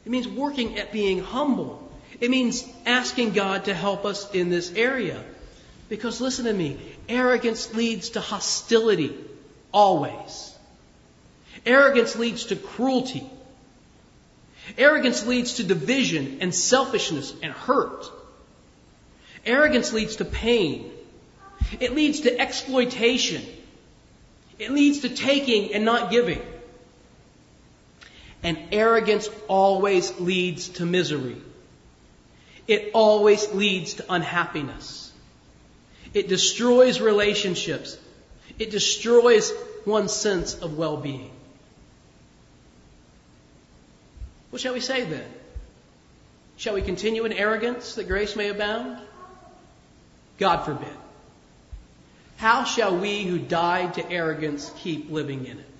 It 0.06 0.12
means 0.12 0.28
working 0.28 0.78
at 0.78 0.92
being 0.92 1.22
humble. 1.22 1.82
It 2.20 2.30
means 2.30 2.64
asking 2.86 3.34
God 3.34 3.66
to 3.66 3.74
help 3.74 4.06
us 4.06 4.32
in 4.34 4.50
this 4.50 4.72
area. 4.74 5.22
Because 5.90 6.22
listen 6.22 6.46
to 6.46 6.54
me, 6.54 6.80
arrogance 7.10 7.74
leads 7.74 8.10
to 8.12 8.22
hostility, 8.22 9.16
always. 9.72 10.54
Arrogance 11.66 12.16
leads 12.16 12.46
to 12.46 12.56
cruelty. 12.56 13.30
Arrogance 14.78 15.26
leads 15.26 15.56
to 15.56 15.64
division 15.64 16.38
and 16.42 16.54
selfishness 16.54 17.34
and 17.42 17.52
hurt. 17.54 18.06
Arrogance 19.46 19.94
leads 19.94 20.18
to 20.18 20.26
pain. 20.26 20.92
It 21.80 21.96
leads 21.96 22.22
to 22.22 22.40
exploitation. 22.40 23.44
It 24.58 24.72
leads 24.72 25.00
to 25.00 25.10
taking 25.10 25.74
and 25.74 25.86
not 25.86 26.12
giving. 26.12 26.42
And 28.46 28.60
arrogance 28.72 29.28
always 29.48 30.20
leads 30.20 30.70
to 30.78 30.86
misery. 30.86 31.38
It 32.68 32.92
always 32.94 33.52
leads 33.52 33.96
to 33.96 34.06
unhappiness. 34.08 35.12
It 36.14 36.28
destroys 36.28 37.02
relationships. 37.02 37.98
It 38.60 38.70
destroys 38.70 39.52
one's 39.84 40.14
sense 40.14 40.54
of 40.54 40.78
well-being. 40.78 41.32
What 44.52 44.62
shall 44.62 44.76
we 44.76 44.80
say 44.80 45.06
then? 45.06 45.26
Shall 46.58 46.76
we 46.76 46.84
continue 46.84 47.26
in 47.26 47.34
arrogance 47.34 47.96
that 47.96 48.08
grace 48.08 48.36
may 48.36 48.50
abound? 48.50 49.00
God 50.38 50.58
forbid. 50.66 50.96
How 52.38 52.64
shall 52.64 52.96
we 52.96 53.24
who 53.24 53.40
died 53.40 53.96
to 53.96 54.08
arrogance 54.08 54.72
keep 54.78 55.10
living 55.10 55.48
in 55.48 55.58
it? 55.58 55.75